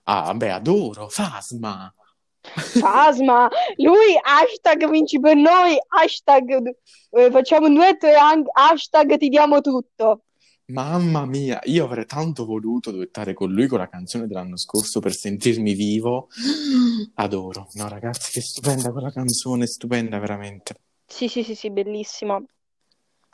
ah, 0.04 0.22
vabbè, 0.22 0.48
adoro, 0.48 1.08
Fasma. 1.08 1.92
Fasma, 2.40 3.48
lui 3.76 4.18
hashtag 4.22 4.88
vinci 4.88 5.20
per 5.20 5.36
noi, 5.36 5.76
hashtag 5.88 6.74
eh, 7.10 7.30
facciamo 7.30 7.66
un 7.66 7.74
duetto 7.74 8.06
e 8.06 8.14
hashtag 8.14 9.18
ti 9.18 9.28
diamo 9.28 9.60
tutto. 9.60 10.22
Mamma 10.70 11.24
mia, 11.26 11.60
io 11.64 11.84
avrei 11.84 12.06
tanto 12.06 12.44
voluto 12.44 12.90
duettare 12.90 13.34
con 13.34 13.50
lui 13.50 13.66
con 13.66 13.78
la 13.78 13.88
canzone 13.88 14.26
dell'anno 14.26 14.56
scorso 14.56 15.00
per 15.00 15.14
sentirmi 15.14 15.74
vivo. 15.74 16.28
Adoro. 17.14 17.68
No, 17.74 17.88
ragazzi, 17.88 18.30
che 18.32 18.40
stupenda 18.40 18.90
quella 18.92 19.10
canzone, 19.10 19.66
stupenda 19.66 20.18
veramente. 20.18 20.74
Sì, 21.06 21.28
sì, 21.28 21.42
sì, 21.42 21.54
sì, 21.54 21.70
bellissima. 21.70 22.36
Eh, 22.36 22.42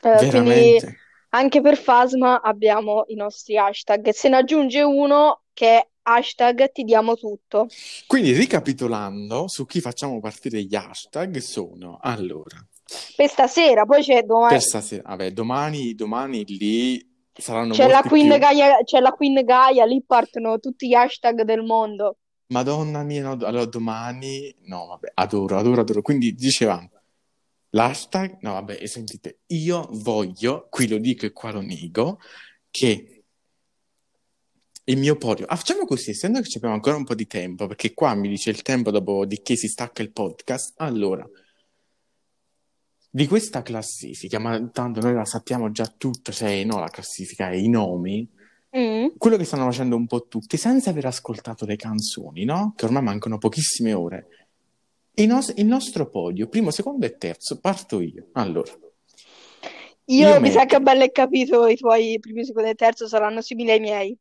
quindi 0.00 0.26
Veramente. 0.26 0.96
anche 1.30 1.60
per 1.60 1.76
Fasma 1.76 2.40
abbiamo 2.40 3.04
i 3.08 3.14
nostri 3.14 3.56
hashtag. 3.58 4.10
Se 4.10 4.28
ne 4.28 4.36
aggiunge 4.36 4.82
uno 4.82 5.42
che 5.52 5.66
è 5.78 5.88
hashtag 6.02 6.70
ti 6.72 6.84
diamo 6.84 7.16
tutto. 7.16 7.66
Quindi, 8.06 8.32
ricapitolando, 8.32 9.48
su 9.48 9.66
chi 9.66 9.80
facciamo 9.80 10.20
partire 10.20 10.62
gli 10.62 10.74
hashtag 10.74 11.36
sono, 11.38 11.98
allora, 12.00 12.64
Per 13.16 13.28
stasera, 13.28 13.84
poi 13.84 14.02
c'è 14.02 14.22
domani. 14.22 14.52
per 14.54 14.62
stasera, 14.62 15.02
vabbè, 15.08 15.32
domani, 15.32 15.94
domani 15.94 16.44
lì 16.44 17.14
saranno 17.42 17.72
C'è 17.72 17.88
la 17.88 18.02
Queen 18.02 18.28
più. 18.28 18.38
Gaia, 18.38 18.82
c'è 18.84 19.00
la 19.00 19.12
Queen 19.12 19.44
Gaia, 19.44 19.84
lì 19.84 20.02
partono 20.02 20.58
tutti 20.58 20.88
gli 20.88 20.94
hashtag 20.94 21.42
del 21.42 21.62
mondo. 21.62 22.18
Madonna 22.48 23.02
mia, 23.02 23.22
no, 23.22 23.44
allora 23.44 23.64
domani, 23.64 24.54
no, 24.66 24.86
vabbè, 24.86 25.12
adoro, 25.14 25.58
adoro, 25.58 25.80
adoro. 25.80 26.02
Quindi 26.02 26.32
dicevamo, 26.34 26.90
l'hashtag, 27.70 28.38
no, 28.40 28.52
vabbè, 28.52 28.78
e 28.80 28.86
sentite, 28.86 29.40
io 29.46 29.88
voglio, 29.90 30.68
qui 30.70 30.88
lo 30.88 30.98
dico 30.98 31.26
e 31.26 31.32
qua 31.32 31.52
lo 31.52 31.60
nego, 31.60 32.20
che 32.70 33.24
il 34.84 34.98
mio 34.98 35.16
podio, 35.16 35.46
ah, 35.46 35.56
facciamo 35.56 35.84
così, 35.84 36.10
essendo 36.10 36.40
che 36.40 36.48
abbiamo 36.54 36.74
ancora 36.76 36.96
un 36.96 37.04
po' 37.04 37.16
di 37.16 37.26
tempo, 37.26 37.66
perché 37.66 37.92
qua 37.92 38.14
mi 38.14 38.28
dice 38.28 38.50
il 38.50 38.62
tempo 38.62 38.92
dopo 38.92 39.26
di 39.26 39.42
che 39.42 39.56
si 39.56 39.66
stacca 39.66 40.02
il 40.02 40.12
podcast, 40.12 40.74
allora, 40.76 41.28
di 43.16 43.26
questa 43.26 43.62
classifica, 43.62 44.38
ma 44.38 44.62
tanto 44.70 45.00
noi 45.00 45.14
la 45.14 45.24
sappiamo 45.24 45.70
già 45.70 45.86
tutta, 45.86 46.32
cioè 46.32 46.64
no, 46.64 46.78
la 46.78 46.88
classifica 46.90 47.48
e 47.48 47.60
i 47.60 47.68
nomi, 47.70 48.28
Mm. 48.76 49.06
quello 49.16 49.38
che 49.38 49.44
stanno 49.44 49.64
facendo 49.64 49.96
un 49.96 50.06
po' 50.06 50.26
tutti 50.26 50.58
senza 50.58 50.90
aver 50.90 51.06
ascoltato 51.06 51.64
le 51.64 51.76
canzoni, 51.76 52.44
no? 52.44 52.74
Che 52.76 52.84
ormai 52.84 53.02
mancano 53.02 53.38
pochissime 53.38 53.94
ore. 53.94 54.26
Il, 55.14 55.28
nos- 55.28 55.54
il 55.56 55.64
nostro 55.64 56.10
podio, 56.10 56.46
primo, 56.48 56.70
secondo 56.70 57.06
e 57.06 57.16
terzo, 57.16 57.58
parto 57.58 58.02
io. 58.02 58.26
Allora, 58.32 58.70
Io 60.08 60.28
io 60.28 60.40
mi 60.40 60.50
sa 60.50 60.58
metto, 60.60 60.76
che 60.76 60.82
bello 60.82 61.04
e 61.04 61.10
capito, 61.10 61.66
i 61.66 61.76
tuoi 61.76 62.18
primi, 62.20 62.44
secondo 62.44 62.68
e 62.68 62.74
terzo 62.74 63.08
saranno 63.08 63.40
simili 63.40 63.70
ai 63.70 63.80
miei. 63.80 64.18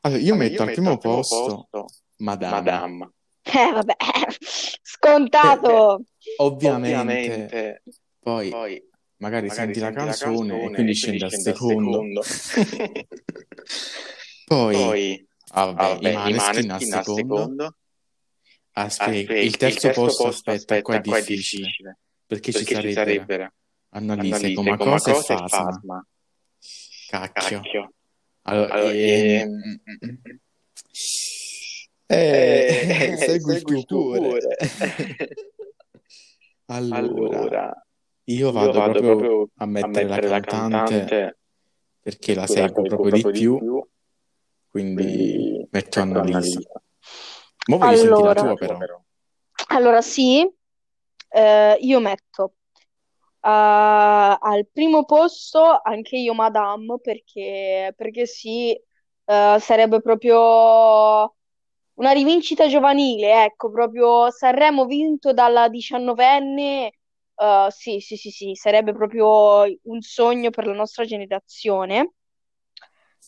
allora, 0.00 0.20
io 0.20 0.32
Allora, 0.34 0.48
metto 0.48 0.54
io 0.54 0.60
al 0.62 0.66
metto 0.66 0.80
primo 0.80 0.90
al 0.94 0.98
primo 0.98 1.14
posto 1.14 1.68
posto 1.70 1.86
Madame. 2.16 2.54
Madame. 2.56 3.10
Eh, 3.42 3.72
vabbè, 3.72 3.94
scontato. 4.82 6.02
ovviamente, 6.38 7.00
Ovviamente, 7.44 7.82
poi 8.28 8.50
poi 8.50 8.82
magari 9.18 9.48
magari 9.48 9.74
senti 9.74 9.80
la 9.80 9.86
senti 9.86 9.98
la 9.98 10.04
canzone 10.04 10.32
e 10.32 10.60
canzone 10.60 10.74
quindi 10.74 10.90
e 10.90 10.94
scende 10.94 11.18
quindi 11.18 11.24
al 11.24 11.30
scende 11.30 11.50
al 11.50 11.56
secondo. 11.56 12.22
secondo. 12.22 13.06
Poi, 14.48 14.74
Poi, 14.74 15.28
ah, 15.50 15.62
ah, 15.62 15.72
vabbè, 15.72 16.08
i 16.08 16.12
vabbè, 16.14 16.32
al 16.68 16.80
secondo. 16.80 17.36
secondo. 17.36 17.76
Aspetta, 18.72 19.10
Aspetta, 19.10 19.32
il 19.34 19.44
il 19.44 19.56
terzo 19.56 19.80
terzo 19.80 20.00
posto, 20.02 20.22
posto, 20.24 20.50
aspetta, 20.50 20.82
qua 20.82 20.96
è 20.96 21.00
difficile, 21.00 21.36
difficile. 21.36 21.98
perché 22.26 22.52
ci 22.52 22.64
Perché 22.64 22.80
ci 22.88 22.92
sarebbero 22.92 23.24
sarebbero 23.26 23.52
Annalise, 23.90 24.34
Annalise, 24.36 24.54
Comacosa 24.54 25.10
e 25.10 25.16
e 25.16 25.48
Fasma. 25.48 26.06
Cacchio. 27.08 27.60
Cacchio. 27.60 27.92
Allora, 28.42 28.72
Allora, 28.74 28.92
ehm, 28.92 29.80
ehm, 30.00 30.20
eh, 32.06 33.10
eh, 33.12 33.16
segui 33.16 33.54
il 33.56 33.84
tuo 33.84 33.84
cuore. 33.84 34.56
Allora, 36.66 36.96
Allora, 36.96 37.86
io 38.30 38.50
io 38.52 38.52
vado 38.52 38.72
vado 38.72 39.00
proprio 39.00 39.16
proprio 39.16 39.48
a 39.56 39.64
a 39.64 39.66
mettere 39.66 40.04
la 40.04 40.08
mettere 40.14 40.28
la 40.28 40.40
cantante 40.40 40.98
cantante, 40.98 41.38
perché 42.00 42.34
la 42.34 42.46
seguo 42.46 42.84
seguo 42.84 42.84
proprio 42.84 43.10
di 43.10 43.38
più, 43.38 43.58
più, 43.58 43.88
quindi 44.68 45.02
quindi 45.04 45.68
metto 45.70 46.00
Annalisa. 46.00 46.60
Ma 47.68 47.76
voglio 47.76 47.96
sentire 47.96 48.28
la 48.28 48.34
Allora, 48.34 48.34
tua 48.34 48.54
La 48.54 48.56
tua 48.56 48.76
però. 48.76 49.00
allora 49.68 50.00
sì, 50.02 50.48
eh, 51.30 51.76
io 51.80 52.00
metto 52.00 52.54
ah, 53.40 54.38
al 54.40 54.66
primo 54.72 55.04
posto 55.04 55.80
anche 55.82 56.16
io 56.16 56.34
Madame 56.34 56.98
perché, 57.00 57.92
perché 57.96 58.26
sì, 58.26 58.72
eh, 58.72 59.56
sarebbe 59.60 60.00
proprio 60.00 61.34
una 61.94 62.10
rivincita 62.12 62.68
giovanile, 62.68 63.44
ecco, 63.44 63.70
proprio 63.70 64.30
Sanremo 64.30 64.84
vinto 64.86 65.32
dalla 65.32 65.68
diciannovenne, 65.68 66.92
eh, 67.38 67.66
sì, 67.70 68.00
sì, 68.00 68.16
sì, 68.16 68.30
sì, 68.30 68.54
sarebbe 68.54 68.92
proprio 68.92 69.62
un 69.84 70.00
sogno 70.00 70.50
per 70.50 70.66
la 70.66 70.74
nostra 70.74 71.04
generazione. 71.04 72.12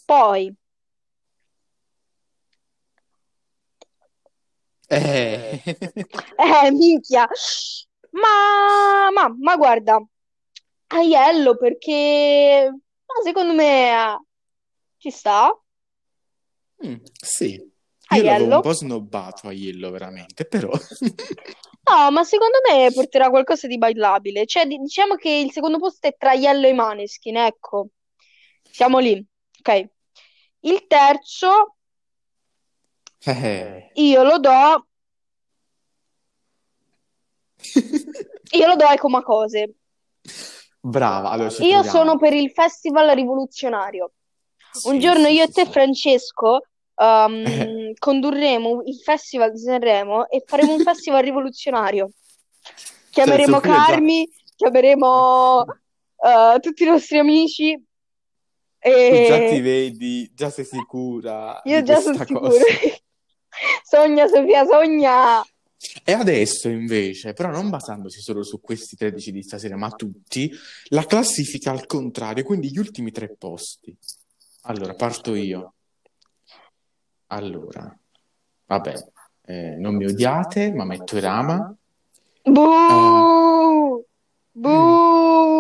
Poi, 0.07 0.55
Eh. 4.89 5.63
eh, 6.39 6.71
minchia, 6.73 7.27
ma, 8.13 9.11
ma, 9.13 9.35
ma 9.39 9.57
guarda, 9.57 10.03
Aiello 10.89 11.57
perché, 11.57 12.69
ma 12.71 13.23
secondo 13.25 13.55
me 13.55 13.93
eh, 14.15 14.19
ci 14.99 15.11
sta, 15.11 15.53
Mm, 16.87 16.95
sì, 17.13 17.53
io 18.09 18.23
l'avevo 18.23 18.49
un 18.51 18.59
Aiello. 18.59 18.61
po' 18.61 18.73
snobbato 18.73 19.49
a 19.49 19.53
Yellow 19.53 19.91
veramente, 19.91 20.45
però 20.47 20.71
No, 21.89 22.11
ma 22.11 22.25
secondo 22.25 22.59
me 22.69 22.91
porterà 22.93 23.29
qualcosa 23.31 23.67
di 23.67 23.77
bailabile. 23.79 24.47
Cioè, 24.47 24.67
di- 24.67 24.79
diciamo 24.79 25.17
che 25.17 25.31
il 25.31 25.51
secondo 25.51 25.79
posto 25.79 26.07
è 26.07 26.15
tra 26.17 26.31
Aiello 26.31 26.67
e 26.67 26.73
Maneskin, 26.73 27.37
ecco. 27.37 27.89
Siamo 28.71 28.99
lì, 28.99 29.25
ok. 29.61 29.89
Il 30.61 30.87
terzo 30.87 31.77
eh. 33.27 33.91
io 34.05 34.25
lo 34.25 34.39
do, 34.41 34.59
io 38.59 38.67
lo 38.67 38.77
do 38.77 38.87
ai 38.87 38.99
Comacose. 38.99 39.75
Brava, 40.83 41.31
allora 41.31 41.51
ci 41.51 41.65
Io 41.65 41.83
sono 41.83 42.17
per 42.19 42.33
il 42.33 42.51
Festival 42.51 43.15
Rivoluzionario. 43.15 44.13
Un 44.83 44.99
Sì, 44.99 44.99
giorno 44.99 45.27
sì, 45.27 45.29
io 45.29 45.45
e 45.45 45.49
sì, 45.49 45.53
te, 45.53 45.65
sì. 45.65 45.71
Francesco, 45.71 46.63
Ehm, 47.01 47.95
condurremo 47.99 48.83
il 48.85 48.97
Festival 48.97 49.53
di 49.53 49.59
Sanremo 49.59 50.29
e 50.29 50.43
faremo 50.47 50.75
un 50.75 50.81
festival 50.81 51.23
rivoluzionario. 51.23 52.11
cioè, 52.63 52.87
Chiameremo 53.11 53.61
già... 53.61 53.69
Carmi, 53.69 54.29
chiameremo 54.57 55.65
eh, 55.65 56.61
tutti 56.61 56.83
i 56.83 56.87
nostri 56.87 57.19
amici 57.19 57.73
Tu 58.83 58.91
già 58.91 59.39
ti 59.39 59.57
e 59.57 59.61
vedi, 59.61 60.31
già 60.35 60.51
sei 60.51 60.65
sicura 60.65 61.61
io 61.65 61.83
già 61.83 61.99
sono 62.01 62.19
sicura. 62.19 62.51
Sogna, 63.83 64.27
Sofia, 64.29 64.65
sogna. 64.65 65.43
E 66.05 66.13
adesso 66.13 66.69
invece, 66.69 67.33
però 67.33 67.51
non 67.51 67.69
basandosi 67.69 68.21
solo 68.21 68.43
su 68.43 68.61
questi 68.61 68.97
13 68.97 69.33
di 69.33 69.43
stasera, 69.43 69.77
ma 69.77 69.91
tutti, 69.91 70.51
la 70.89 71.05
classifica 71.05 71.71
al 71.71 71.87
contrario, 71.87 72.45
quindi 72.45 72.71
gli 72.71 72.79
ultimi 72.79 73.11
tre 73.11 73.35
posti. 73.37 73.95
Allora, 74.63 74.95
parto 74.95 75.35
io. 75.35 75.75
Allora, 77.33 77.97
vabbè, 78.67 78.95
eh, 79.43 79.77
non 79.77 79.95
mi 79.95 80.05
odiate, 80.05 80.73
ma 80.73 80.85
metto 80.85 81.17
Irama. 81.17 81.77
Eh, 82.43 82.51
Buh! 82.51 84.05
Buh! 84.51 85.59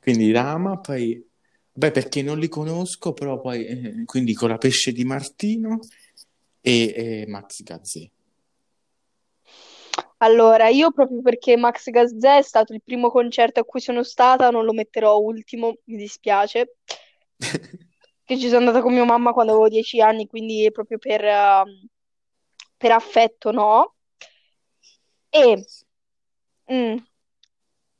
quindi 0.00 0.30
Rama, 0.30 0.78
poi, 0.78 1.26
beh, 1.72 1.90
perché 1.90 2.20
non 2.20 2.38
li 2.38 2.48
conosco, 2.48 3.14
però 3.14 3.40
poi, 3.40 3.64
eh, 3.64 4.04
quindi 4.04 4.34
con 4.34 4.50
la 4.50 4.58
pesce 4.58 4.92
di 4.92 5.04
Martino 5.04 5.78
e, 6.60 6.92
e 6.94 7.24
Max 7.26 7.62
Gazzè. 7.62 8.10
Allora, 10.18 10.68
io 10.68 10.92
proprio 10.92 11.22
perché 11.22 11.56
Max 11.56 11.88
Gazzè 11.88 12.36
è 12.36 12.42
stato 12.42 12.74
il 12.74 12.82
primo 12.84 13.10
concerto 13.10 13.60
a 13.60 13.64
cui 13.64 13.80
sono 13.80 14.02
stata, 14.02 14.50
non 14.50 14.66
lo 14.66 14.74
metterò 14.74 15.16
ultimo, 15.16 15.78
mi 15.84 15.96
dispiace. 15.96 16.76
Che 18.24 18.38
ci 18.38 18.46
sono 18.48 18.58
andata 18.60 18.80
con 18.82 18.92
mia 18.92 19.04
mamma 19.04 19.32
quando 19.32 19.52
avevo 19.52 19.68
dieci 19.68 20.00
anni, 20.00 20.26
quindi 20.26 20.68
proprio 20.72 20.98
per, 20.98 21.24
ehm, 21.24 21.86
per 22.76 22.90
affetto 22.92 23.50
no. 23.50 23.94
E 25.32 25.44
mm, 26.68 26.96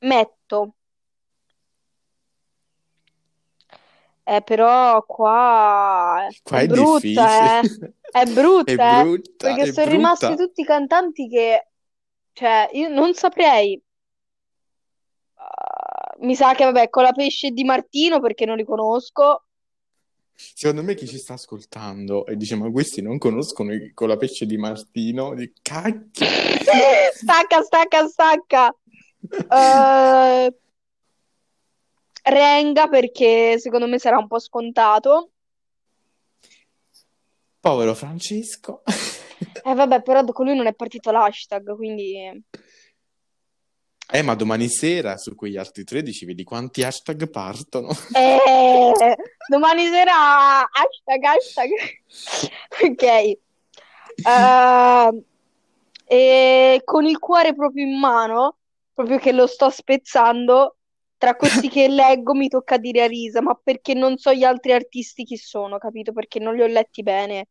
metto, 0.00 0.74
eh, 4.24 4.42
però 4.42 5.02
qua 5.04 6.26
Qua 6.42 6.58
è 6.60 6.62
è 6.62 6.66
brutta, 6.66 7.60
eh. 7.60 7.62
È 8.14 8.24
È 8.62 8.78
brutta, 8.78 9.00
eh, 9.02 9.06
brutta, 9.06 9.48
perché 9.54 9.66
è 9.66 9.72
sono 9.72 9.86
rimasti 9.90 10.26
brutta. 10.26 10.36
tutti 10.36 10.64
cantanti 10.64 11.28
che, 11.28 11.68
cioè, 12.32 12.70
io 12.72 12.88
non 12.88 13.12
saprei. 13.14 13.82
Uh, 15.36 16.24
mi 16.26 16.34
sa 16.34 16.54
che, 16.54 16.64
vabbè, 16.64 16.88
con 16.90 17.02
la 17.02 17.12
pesce 17.12 17.50
di 17.50 17.64
Martino, 17.64 18.20
perché 18.20 18.44
non 18.46 18.56
li 18.56 18.64
conosco. 18.64 19.44
Secondo 20.36 20.82
me 20.82 20.94
chi 20.94 21.06
ci 21.06 21.18
sta 21.18 21.34
ascoltando 21.34 22.26
e 22.26 22.36
dice 22.36 22.56
ma 22.56 22.70
questi 22.70 23.00
non 23.00 23.18
conoscono 23.18 23.72
il 23.72 23.92
colapesce 23.94 24.46
di 24.46 24.56
Martino, 24.56 25.34
di 25.34 25.52
cacchio. 25.62 26.26
Stacca, 27.14 27.62
stacca, 27.62 28.06
stacca. 28.08 28.76
Uh, 29.48 30.54
Renga 32.26 32.88
perché 32.88 33.58
secondo 33.58 33.86
me 33.86 33.98
sarà 33.98 34.16
un 34.16 34.26
po' 34.26 34.38
scontato. 34.38 35.30
Povero 37.60 37.94
Francesco. 37.94 38.82
Eh 39.62 39.74
vabbè, 39.74 40.02
però 40.02 40.24
con 40.24 40.46
lui 40.46 40.56
non 40.56 40.66
è 40.66 40.74
partito 40.74 41.10
l'hashtag, 41.10 41.76
quindi... 41.76 42.42
Eh, 44.10 44.22
ma 44.22 44.34
domani 44.34 44.68
sera 44.68 45.16
su 45.16 45.34
quegli 45.34 45.56
altri 45.56 45.82
13 45.82 46.26
vedi 46.26 46.44
quanti 46.44 46.82
hashtag 46.82 47.28
partono. 47.30 47.88
Eh, 48.14 49.16
domani 49.48 49.88
sera 49.88 50.68
hashtag, 50.70 51.24
hashtag. 51.24 51.70
ok. 52.84 53.38
Uh, 54.24 55.24
e 56.06 56.82
con 56.84 57.06
il 57.06 57.18
cuore 57.18 57.54
proprio 57.54 57.84
in 57.84 57.98
mano, 57.98 58.56
proprio 58.92 59.18
che 59.18 59.32
lo 59.32 59.46
sto 59.46 59.70
spezzando, 59.70 60.76
tra 61.16 61.34
questi 61.36 61.68
che 61.68 61.88
leggo 61.88 62.34
mi 62.34 62.48
tocca 62.48 62.76
dire 62.76 63.02
a 63.02 63.06
Risa, 63.06 63.40
ma 63.40 63.58
perché 63.60 63.94
non 63.94 64.18
so 64.18 64.32
gli 64.32 64.44
altri 64.44 64.72
artisti 64.72 65.24
chi 65.24 65.36
sono, 65.36 65.78
capito? 65.78 66.12
Perché 66.12 66.38
non 66.38 66.54
li 66.54 66.62
ho 66.62 66.66
letti 66.66 67.02
bene. 67.02 67.48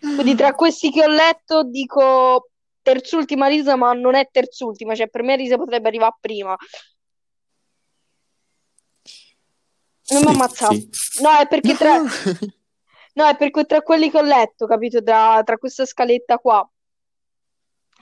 Quindi 0.00 0.34
tra 0.34 0.52
questi 0.54 0.90
che 0.90 1.04
ho 1.04 1.08
letto 1.08 1.64
dico 1.64 2.50
terzultima 2.88 3.48
risa, 3.48 3.76
ma 3.76 3.92
non 3.92 4.14
è 4.14 4.28
terzultima, 4.30 4.94
cioè 4.94 5.08
per 5.08 5.22
me 5.22 5.36
risa 5.36 5.58
potrebbe 5.58 5.88
arrivare 5.88 6.16
prima. 6.20 6.56
Non 10.10 10.22
mi 10.22 10.30
ammazza. 10.30 10.68
Sì. 10.70 10.88
No, 11.20 11.36
è 11.38 11.46
perché 11.46 11.74
tra... 11.74 11.98
no, 12.00 13.26
è 13.26 13.36
perché 13.36 13.64
tra 13.66 13.82
quelli 13.82 14.10
che 14.10 14.16
ho 14.16 14.22
letto, 14.22 14.66
capito? 14.66 15.02
Tra, 15.02 15.42
tra 15.44 15.58
questa 15.58 15.84
scaletta 15.84 16.38
qua. 16.38 16.66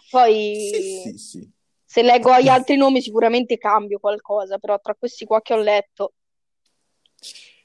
Poi... 0.09 0.71
Sì, 0.73 1.19
sì, 1.19 1.51
se 1.85 2.03
leggo 2.03 2.39
gli 2.39 2.49
altri 2.49 2.77
nomi 2.77 3.03
sicuramente 3.03 3.59
cambio 3.59 3.99
qualcosa, 3.99 4.59
però 4.59 4.79
tra 4.79 4.95
questi 4.95 5.25
qua 5.25 5.43
che 5.43 5.53
ho 5.53 5.59
letto... 5.59 6.13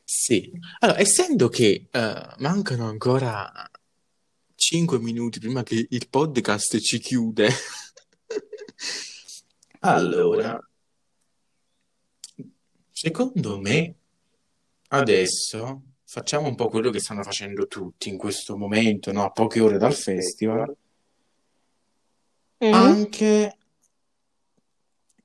Sì, 0.03 0.51
allora, 0.79 0.99
essendo 0.99 1.49
che 1.49 1.87
uh, 1.91 2.41
mancano 2.41 2.87
ancora 2.87 3.69
5 4.61 4.99
minuti 4.99 5.39
prima 5.39 5.63
che 5.63 5.87
il 5.89 6.07
podcast 6.07 6.77
ci 6.77 6.99
chiude. 6.99 7.49
allora, 9.79 10.55
secondo 12.91 13.59
me, 13.59 13.95
adesso 14.89 15.81
facciamo 16.03 16.47
un 16.47 16.53
po' 16.53 16.69
quello 16.69 16.91
che 16.91 16.99
stanno 16.99 17.23
facendo 17.23 17.65
tutti 17.65 18.09
in 18.09 18.17
questo 18.17 18.55
momento, 18.55 19.11
no? 19.11 19.23
a 19.23 19.31
poche 19.31 19.61
ore 19.61 19.79
dal 19.79 19.95
festival. 19.95 20.77
Mm-hmm. 22.63 22.73
Anche 22.73 23.57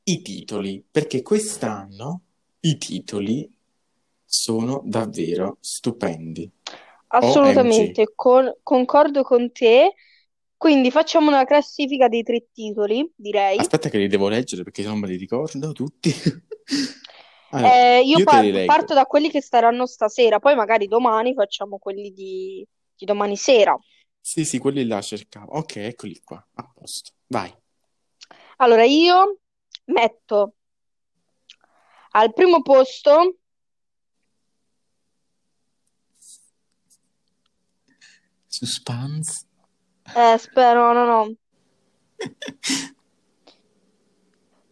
i 0.05 0.22
titoli, 0.22 0.83
perché 0.90 1.20
quest'anno 1.20 2.22
i 2.61 2.79
titoli 2.79 3.53
sono 4.25 4.81
davvero 4.87 5.59
stupendi. 5.61 6.51
Assolutamente, 7.18 8.12
con- 8.14 8.52
concordo 8.62 9.22
con 9.22 9.50
te. 9.52 9.94
Quindi 10.57 10.90
facciamo 10.90 11.29
una 11.29 11.44
classifica 11.44 12.09
dei 12.09 12.22
tre 12.22 12.48
titoli, 12.52 13.11
direi. 13.16 13.59
Aspetta 13.59 13.88
che 13.88 13.98
li 13.98 14.07
devo 14.09 14.29
leggere 14.29 14.62
perché 14.62 14.83
non 14.83 14.98
me 14.98 15.07
li 15.09 15.16
ricordo 15.16 15.72
tutti. 15.72 16.11
Allora, 17.50 17.74
Eh, 17.74 18.02
io 18.05 18.20
io 18.20 18.22
par- 18.22 18.50
parto 18.64 18.92
da 18.94 19.07
quelli 19.07 19.31
che 19.31 19.40
staranno 19.40 19.87
stasera, 19.87 20.38
poi 20.40 20.55
magari 20.55 20.87
domani 20.88 21.33
facciamo 21.35 21.79
quelli 21.79 22.12
di, 22.12 22.66
di 22.94 23.05
domani 23.05 23.37
sera. 23.37 23.79
Sì, 24.20 24.44
sì, 24.44 24.59
quelli 24.59 24.87
là 24.87 25.00
cercavo. 25.00 25.52
Ok, 25.57 25.76
eccoli 25.76 26.20
qua, 26.22 26.44
a 26.55 26.70
posto. 26.74 27.12
Vai. 27.29 27.55
Allora, 28.59 28.85
io 28.85 29.38
metto 29.87 30.55
al 32.12 32.33
primo 32.33 32.62
posto 32.62 33.37
Suspense. 38.57 39.45
Eh, 40.14 40.38
spero, 40.38 40.92
no, 40.95 41.05
no. 41.05 41.35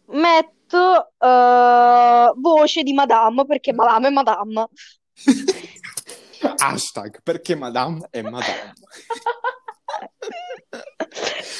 Metto 0.07 1.11
uh, 1.19 2.39
voce 2.39 2.81
di 2.81 2.93
Madame 2.93 3.45
perché 3.45 3.73
Madame 3.73 4.07
è 4.07 4.11
Madame. 4.11 4.67
Hashtag 6.57 7.21
perché 7.21 7.55
Madame 7.55 8.07
è 8.09 8.21
Madame. 8.21 8.73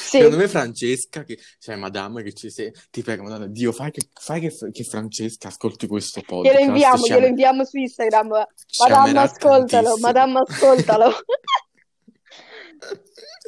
Sì. 0.06 0.18
Secondo 0.18 0.36
me 0.36 0.48
Francesca, 0.48 1.24
che 1.24 1.38
cioè 1.58 1.74
Madame, 1.74 2.22
che 2.22 2.32
ci 2.32 2.48
sei, 2.48 2.72
ti 2.90 3.02
prego, 3.02 3.24
Madonna, 3.24 3.46
Dio, 3.48 3.72
fai 3.72 3.90
che, 3.90 4.08
fai 4.12 4.40
che, 4.40 4.54
che 4.70 4.84
Francesca 4.84 5.48
ascolti 5.48 5.88
questo 5.88 6.22
podcast. 6.24 6.56
Glielo 6.56 6.70
inviamo, 6.70 7.06
glielo 7.06 7.26
inviamo 7.26 7.64
su 7.64 7.76
Instagram. 7.78 8.46
Madame, 8.78 9.18
ascoltalo. 9.18 9.96
Madame, 9.98 10.42
ascoltalo. 10.46 11.12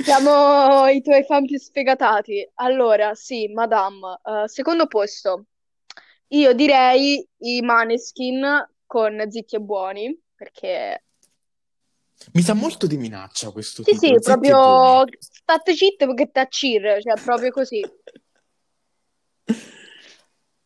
Siamo 0.02 0.86
i 0.88 1.02
tuoi 1.02 1.24
fan 1.24 1.44
più 1.44 1.58
sfegatati. 1.58 2.48
Allora, 2.54 3.14
sì, 3.14 3.48
Madame. 3.48 4.20
Uh, 4.22 4.46
secondo 4.46 4.86
posto, 4.86 5.46
io 6.28 6.52
direi 6.52 7.26
i 7.38 7.60
Maneskin 7.60 8.68
con 8.86 9.24
Zitti 9.28 9.56
e 9.56 9.60
Buoni, 9.60 10.20
perché... 10.34 11.04
Mi 12.32 12.42
sa 12.42 12.54
molto 12.54 12.86
di 12.86 12.96
minaccia 12.96 13.50
questo 13.50 13.84
Sì, 13.84 13.94
sì, 13.94 14.14
proprio 14.20 15.04
state 15.18 15.74
zitte 15.74 16.04
perché 16.04 16.30
taccir, 16.30 17.00
cioè 17.00 17.20
proprio 17.22 17.50
così. 17.50 17.80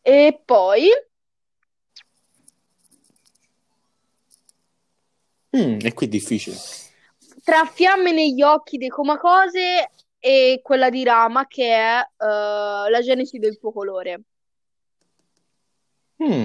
E 0.05 0.41
poi... 0.43 0.89
Mm, 5.55 5.77
e 5.81 5.93
qui 5.93 6.07
è 6.07 6.09
difficile 6.09 6.57
tra 7.43 7.65
Fiamme 7.65 8.11
negli 8.11 8.41
occhi 8.41 8.77
dei 8.77 8.87
Comacose 8.87 9.91
e 10.17 10.61
quella 10.63 10.89
di 10.89 11.03
Rama 11.03 11.45
che 11.45 11.67
è 11.67 11.99
uh, 11.99 12.89
la 12.89 13.01
genesi 13.01 13.37
del 13.37 13.59
tuo 13.59 13.73
colore. 13.73 14.21
Mm. 16.23 16.43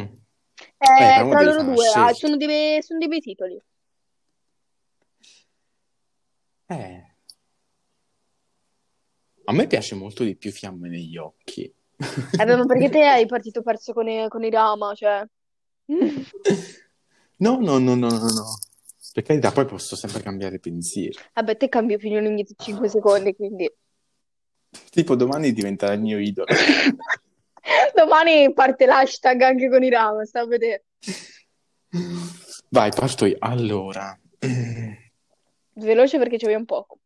Eh, 0.76 1.28
tra 1.28 1.42
loro 1.42 1.62
due 1.62 1.88
ah, 1.94 2.12
sono, 2.12 2.36
dei 2.36 2.48
bei, 2.48 2.82
sono 2.82 2.98
dei 2.98 3.06
bei 3.06 3.20
titoli. 3.20 3.62
Eh. 6.66 7.14
A 9.44 9.52
me 9.52 9.66
piace 9.68 9.94
molto 9.94 10.24
di 10.24 10.36
più 10.36 10.50
Fiamme 10.50 10.88
negli 10.88 11.16
occhi. 11.16 11.62
Eh, 11.62 12.44
beh, 12.44 12.56
ma 12.56 12.66
perché 12.66 12.88
te 12.90 13.06
hai 13.06 13.26
partito 13.26 13.62
perso 13.62 13.92
con 13.92 14.08
i, 14.08 14.28
con 14.28 14.42
i 14.42 14.50
Rama, 14.50 14.94
cioè... 14.94 15.24
no, 15.86 17.56
no, 17.60 17.78
no, 17.78 17.94
no, 17.94 17.94
no, 17.94 18.18
no. 18.18 18.58
Per 19.18 19.26
carità, 19.26 19.50
poi 19.50 19.64
posso 19.64 19.96
sempre 19.96 20.22
cambiare 20.22 20.60
pensiero. 20.60 21.18
Vabbè, 21.34 21.56
te 21.56 21.68
cambi 21.68 21.94
opinione 21.94 22.28
ogni 22.28 22.46
5 22.56 22.88
secondi, 22.88 23.34
quindi... 23.34 23.68
Tipo 24.90 25.16
domani 25.16 25.50
diventerà 25.50 25.92
il 25.94 26.02
mio 26.02 26.20
idolo. 26.20 26.46
domani 27.96 28.52
parte 28.52 28.86
l'hashtag 28.86 29.40
anche 29.40 29.68
con 29.68 29.82
i 29.82 29.90
Rama, 29.90 30.24
sta 30.24 30.42
a 30.42 30.46
vedere. 30.46 30.84
Vai, 32.68 32.92
parto 32.92 33.24
io. 33.24 33.34
Allora... 33.40 34.16
Veloce 35.74 36.18
perché 36.18 36.38
ci 36.38 36.44
abbiamo 36.44 36.64
poco. 36.64 37.00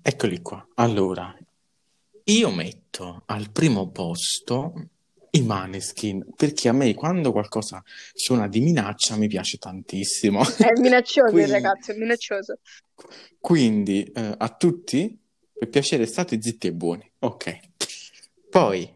Eccoli 0.00 0.40
qua. 0.40 0.66
Allora, 0.76 1.36
io 2.24 2.50
metto 2.50 3.22
al 3.26 3.50
primo 3.50 3.90
posto 3.90 4.72
i 5.30 5.42
Maneskin, 5.42 6.24
perché 6.36 6.68
a 6.68 6.72
me 6.72 6.94
quando 6.94 7.32
qualcosa 7.32 7.82
suona 8.14 8.48
di 8.48 8.60
minaccia 8.60 9.16
mi 9.16 9.28
piace 9.28 9.58
tantissimo. 9.58 10.42
È 10.42 10.72
minaccioso 10.80 11.30
quindi, 11.30 11.50
il 11.50 11.54
ragazzo, 11.54 11.92
è 11.92 11.96
minaccioso. 11.96 12.58
Quindi 13.40 14.02
eh, 14.04 14.34
a 14.36 14.48
tutti, 14.54 15.18
per 15.52 15.68
piacere 15.68 16.06
state 16.06 16.40
zitti 16.40 16.68
e 16.68 16.72
buoni. 16.72 17.10
Ok. 17.20 17.58
Poi, 18.50 18.90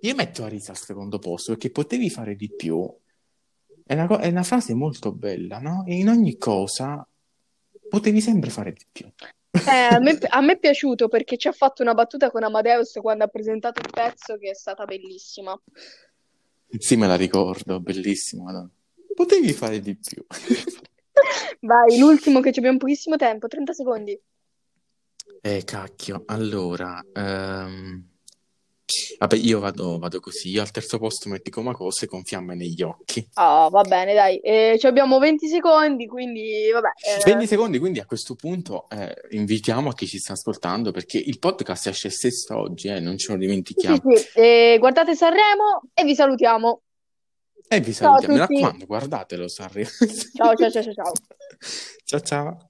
io 0.00 0.14
metto 0.14 0.44
Arisa 0.44 0.72
al 0.72 0.78
secondo 0.78 1.18
posto 1.18 1.52
perché 1.52 1.70
potevi 1.70 2.10
fare 2.10 2.34
di 2.34 2.50
più. 2.50 2.88
È 3.84 3.94
una, 3.94 4.06
co- 4.06 4.18
è 4.18 4.28
una 4.28 4.42
frase 4.42 4.74
molto 4.74 5.12
bella, 5.12 5.58
no? 5.58 5.84
E 5.86 5.94
in 5.94 6.08
ogni 6.08 6.36
cosa 6.36 7.06
potevi 7.88 8.20
sempre 8.20 8.50
fare 8.50 8.72
di 8.72 8.84
più. 8.90 9.10
Eh, 9.68 9.94
a 9.94 9.98
me, 9.98 10.18
a 10.28 10.40
me 10.40 10.52
è 10.52 10.58
piaciuto 10.58 11.08
perché 11.08 11.36
ci 11.36 11.46
ha 11.48 11.52
fatto 11.52 11.82
una 11.82 11.92
battuta 11.92 12.30
con 12.30 12.42
Amadeus 12.42 12.98
quando 13.02 13.24
ha 13.24 13.28
presentato 13.28 13.80
il 13.80 13.90
pezzo 13.90 14.38
che 14.38 14.50
è 14.50 14.54
stata 14.54 14.84
bellissima. 14.84 15.58
Sì, 16.78 16.96
me 16.96 17.06
la 17.06 17.16
ricordo, 17.16 17.80
bellissima. 17.80 18.44
Madonna. 18.44 18.70
Potevi 19.14 19.52
fare 19.52 19.80
di 19.80 19.96
più. 19.96 20.24
Vai, 21.60 21.98
l'ultimo 21.98 22.40
che 22.40 22.52
ci 22.52 22.60
abbiamo 22.60 22.78
pochissimo 22.78 23.16
tempo, 23.16 23.46
30 23.46 23.72
secondi. 23.72 24.18
Eh, 25.40 25.64
cacchio. 25.64 26.22
Allora, 26.26 27.04
um... 27.14 28.08
Vabbè, 29.18 29.36
io 29.36 29.60
vado, 29.60 29.98
vado 29.98 30.20
così. 30.20 30.50
Io 30.50 30.62
al 30.62 30.70
terzo 30.70 30.98
posto 30.98 31.28
metti 31.28 31.50
Comacose 31.50 32.06
con 32.06 32.22
fiamme 32.24 32.54
negli 32.54 32.82
occhi. 32.82 33.26
Ah, 33.34 33.68
va 33.70 33.82
bene, 33.82 34.14
dai. 34.14 34.38
Eh, 34.38 34.76
ci 34.78 34.86
abbiamo 34.86 35.18
20 35.18 35.46
secondi, 35.48 36.06
quindi 36.06 36.70
vabbè. 36.72 36.88
eh, 37.18 37.22
20 37.24 37.46
secondi, 37.46 37.78
quindi 37.78 38.00
a 38.00 38.06
questo 38.06 38.34
punto 38.34 38.88
eh, 38.90 39.14
invitiamo 39.30 39.90
a 39.90 39.94
chi 39.94 40.06
ci 40.06 40.18
sta 40.18 40.32
ascoltando 40.32 40.90
perché 40.90 41.18
il 41.18 41.38
podcast 41.38 41.88
esce 41.88 42.10
stesso 42.10 42.56
oggi, 42.56 42.88
eh, 42.88 43.00
non 43.00 43.18
ce 43.18 43.32
lo 43.32 43.38
Sì, 43.38 43.46
dimentichiamo. 43.46 44.00
sì, 44.14 44.16
sì. 44.16 44.28
Eh, 44.38 44.76
guardate 44.78 45.14
Sanremo 45.14 45.82
e 45.92 46.04
vi 46.04 46.14
salutiamo. 46.14 46.82
E 47.68 47.80
vi 47.80 47.92
salutiamo. 47.92 48.32
Mi 48.32 48.40
raccomando, 48.40 48.86
guardatelo. 48.86 49.46
Ciao, 49.48 49.68
ciao, 49.68 50.56
ciao, 50.56 50.70
ciao, 50.70 50.92
ciao. 50.94 51.12
Ciao 52.04 52.20
ciao. 52.20 52.67